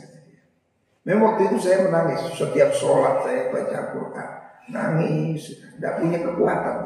Memang 1.03 1.35
waktu 1.35 1.51
itu 1.51 1.57
saya 1.59 1.89
menangis 1.89 2.23
setiap 2.37 2.71
sholat 2.71 3.25
saya 3.25 3.49
baca 3.49 3.79
Quran, 3.89 4.29
nangis, 4.69 5.57
tidak 5.57 5.97
punya 5.97 6.21
kekuatan, 6.21 6.77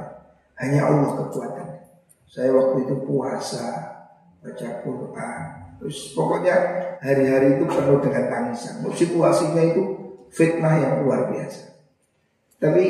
hanya 0.56 0.88
Allah 0.88 1.12
kekuatan. 1.20 1.68
Saya 2.26 2.56
waktu 2.56 2.88
itu 2.88 2.96
puasa, 3.04 3.64
baca 4.40 4.68
Quran, 4.88 5.42
terus 5.84 6.16
pokoknya 6.16 6.56
hari-hari 7.04 7.60
itu 7.60 7.68
penuh 7.68 8.00
dengan 8.00 8.24
tangisan. 8.32 8.80
Situasinya 8.88 9.64
itu 9.68 9.84
fitnah 10.32 10.80
yang 10.80 11.04
luar 11.04 11.28
biasa. 11.36 11.75
Tapi 12.60 12.86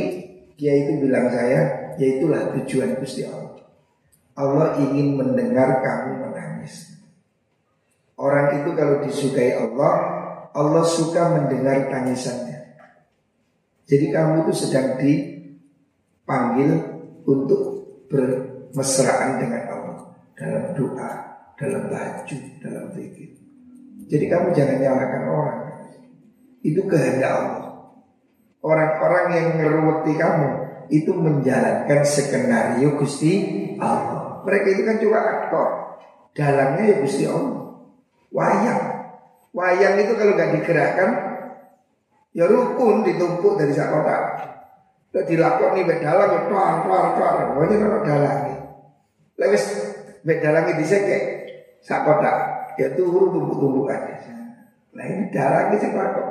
dia 0.56 0.74
itu 0.86 1.04
bilang 1.04 1.28
saya, 1.34 1.94
yaitulah 2.00 2.56
tujuan 2.56 2.96
Gusti 3.00 3.28
Allah. 3.28 3.66
Allah 4.36 4.80
ingin 4.84 5.16
mendengar 5.16 5.80
kamu 5.80 6.28
menangis. 6.28 6.96
Orang 8.16 8.64
itu 8.64 8.72
kalau 8.76 9.04
disukai 9.04 9.56
Allah, 9.56 9.96
Allah 10.56 10.84
suka 10.88 11.36
mendengar 11.36 11.92
tangisannya. 11.92 12.80
Jadi 13.86 14.06
kamu 14.12 14.48
itu 14.48 14.54
sedang 14.56 14.98
dipanggil 14.98 16.72
untuk 17.28 17.62
bermesraan 18.08 19.40
dengan 19.44 19.64
Allah 19.68 20.00
dalam 20.36 20.66
doa, 20.74 21.12
dalam 21.60 21.84
baju, 21.92 22.38
dalam 22.60 22.86
zikir. 22.96 23.30
Jadi 24.06 24.26
kamu 24.30 24.48
jangan 24.56 24.78
nyalakan 24.80 25.24
orang. 25.28 25.62
Itu 26.66 26.82
kehendak 26.90 27.32
Allah. 27.32 27.65
Orang-orang 28.66 29.26
yang 29.38 29.48
ngeruweti 29.62 30.18
kamu 30.18 30.50
itu 30.90 31.14
menjalankan 31.14 32.02
skenario 32.02 32.98
Gusti 32.98 33.34
Allah. 33.78 34.42
Mereka 34.42 34.68
itu 34.74 34.82
kan 34.82 34.98
cuma 34.98 35.20
aktor. 35.22 35.68
Dalamnya 36.34 36.84
ya 36.90 36.96
Gusti 36.98 37.30
Allah. 37.30 37.78
Wayang. 38.34 38.82
Wayang 39.54 39.94
itu 40.02 40.14
kalau 40.18 40.34
nggak 40.34 40.52
digerakkan, 40.58 41.10
ya 42.34 42.50
rukun 42.50 43.06
ditumpuk 43.06 43.54
dari 43.62 43.70
sak 43.72 43.94
kota. 43.94 44.18
Kalau 45.14 45.30
dilakoni 45.30 45.88
mek 45.88 46.04
dalang 46.04 46.28
ya 46.34 46.42
tuar 46.50 46.74
tuar 46.84 47.06
tuar. 47.16 47.34
Pokoknya 47.54 47.76
kalau 47.80 48.00
dalang. 48.02 48.40
Lewis 49.40 49.64
mek 50.26 50.42
dalang 50.42 50.74
di 50.74 50.84
sekek 50.84 51.24
sak 51.86 52.02
kota. 52.02 52.34
Ya 52.82 52.92
turu 52.98 53.30
tumpuk-tumpukan. 53.30 54.02
Nah 54.92 55.06
ini 55.06 55.32
dalang 55.32 55.72
ini 55.72 55.88
kok. 55.88 56.28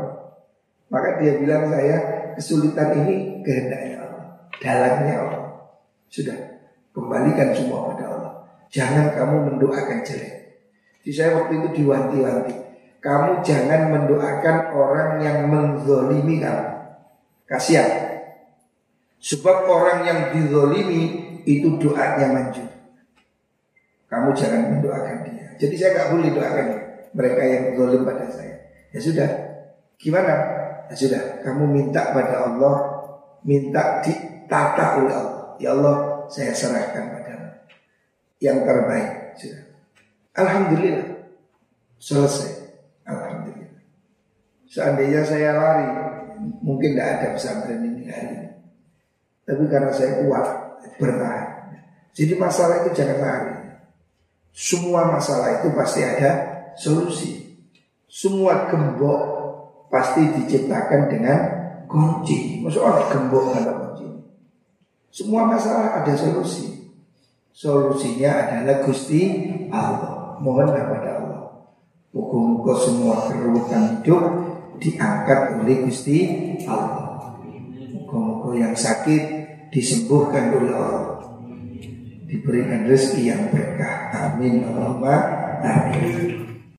Maka 0.93 1.17
dia 1.17 1.41
bilang 1.41 1.73
saya 1.73 2.24
kesulitan 2.35 3.05
ini 3.05 3.41
kehendaknya 3.43 3.97
Allah. 4.05 4.25
Dalangnya 4.59 5.15
Allah. 5.23 5.45
Sudah 6.11 6.37
kembalikan 6.95 7.51
semua 7.55 7.91
pada 7.95 8.05
Allah. 8.11 8.33
Jangan 8.71 9.15
kamu 9.15 9.37
mendoakan 9.55 10.03
jelek. 10.07 10.35
Jadi 11.03 11.13
saya 11.15 11.31
waktu 11.37 11.53
itu 11.63 11.69
diwanti-wanti. 11.83 12.55
Kamu 13.05 13.45
jangan 13.45 13.93
mendoakan 13.93 14.57
orang 14.73 15.11
yang 15.21 15.39
menzolimi 15.47 16.41
kamu. 16.41 16.69
Kasihan. 17.45 18.15
Sebab 19.21 19.69
orang 19.69 20.05
yang 20.05 20.21
dizolimi 20.33 21.03
itu 21.45 21.77
doanya 21.77 22.33
manjur. 22.33 22.69
Kamu 24.09 24.33
jangan 24.33 24.79
mendoakan 24.79 25.17
dia. 25.29 25.49
Jadi 25.61 25.75
saya 25.77 25.91
nggak 25.97 26.11
boleh 26.17 26.31
doakan 26.33 26.69
mereka 27.15 27.43
yang 27.45 27.65
zolim 27.77 28.03
pada 28.03 28.27
saya. 28.31 28.57
Ya 28.95 29.01
sudah. 29.01 29.31
Gimana? 29.99 30.54
Ya 30.91 30.95
sudah. 30.95 31.23
Kamu 31.41 31.65
minta 31.71 32.13
pada 32.13 32.51
Allah, 32.51 32.75
minta 33.45 34.01
ditata 34.05 35.01
oleh 35.01 35.15
Allah. 35.15 35.45
Ya 35.57 35.73
Allah, 35.73 36.27
saya 36.29 36.53
serahkan 36.53 37.15
padamu. 37.15 37.51
Yang 38.41 38.59
terbaik. 38.67 39.11
Sudah. 39.35 39.63
Alhamdulillah 40.35 41.09
selesai. 41.99 42.53
Alhamdulillah. 43.07 43.81
Seandainya 44.69 45.23
saya 45.23 45.55
lari, 45.55 45.89
mungkin 46.61 46.99
tidak 46.99 47.09
ada 47.21 47.27
pesantren 47.39 47.81
ini 47.81 48.11
hari 48.11 48.29
ini. 48.35 48.51
Tapi 49.45 49.65
karena 49.71 49.93
saya 49.93 50.25
kuat, 50.25 50.47
bertahan. 50.99 51.49
Jadi 52.15 52.33
masalah 52.39 52.85
itu 52.85 52.91
jangan 52.97 53.19
lari. 53.21 53.55
Semua 54.55 55.11
masalah 55.11 55.61
itu 55.61 55.69
pasti 55.75 56.01
ada 56.03 56.31
solusi. 56.79 57.59
Semua 58.07 58.71
gembok 58.71 59.44
pasti 59.95 60.27
diciptakan 60.35 61.07
dengan 61.07 61.39
kunci. 61.87 62.59
Maksud 62.59 62.83
orang 62.83 63.07
gembok 63.07 63.55
kunci. 63.55 64.07
Semua 65.15 65.47
masalah 65.47 66.03
ada 66.03 66.11
solusi. 66.19 66.91
Solusinya 67.55 68.51
adalah 68.51 68.83
Gusti 68.83 69.47
Allah 69.71 70.15
mohonlah 70.43 70.85
pada 70.91 71.11
Allah. 71.23 71.43
Muka-muka 72.15 72.75
semua 72.79 73.31
kerutan 73.31 73.99
hidup 73.99 74.23
diangkat 74.83 75.63
oleh 75.63 75.87
Gusti 75.87 76.19
Allah. 76.67 77.39
Muka-muka 77.95 78.59
yang 78.59 78.75
sakit 78.75 79.23
disembuhkan 79.71 80.55
oleh 80.55 80.75
Allah. 80.75 81.23
Diberikan 82.27 82.91
rezeki 82.91 83.23
yang 83.31 83.43
berkah. 83.51 84.11
Amin. 84.15 84.67
Allahumma 84.67 85.17
amin. 85.63 86.44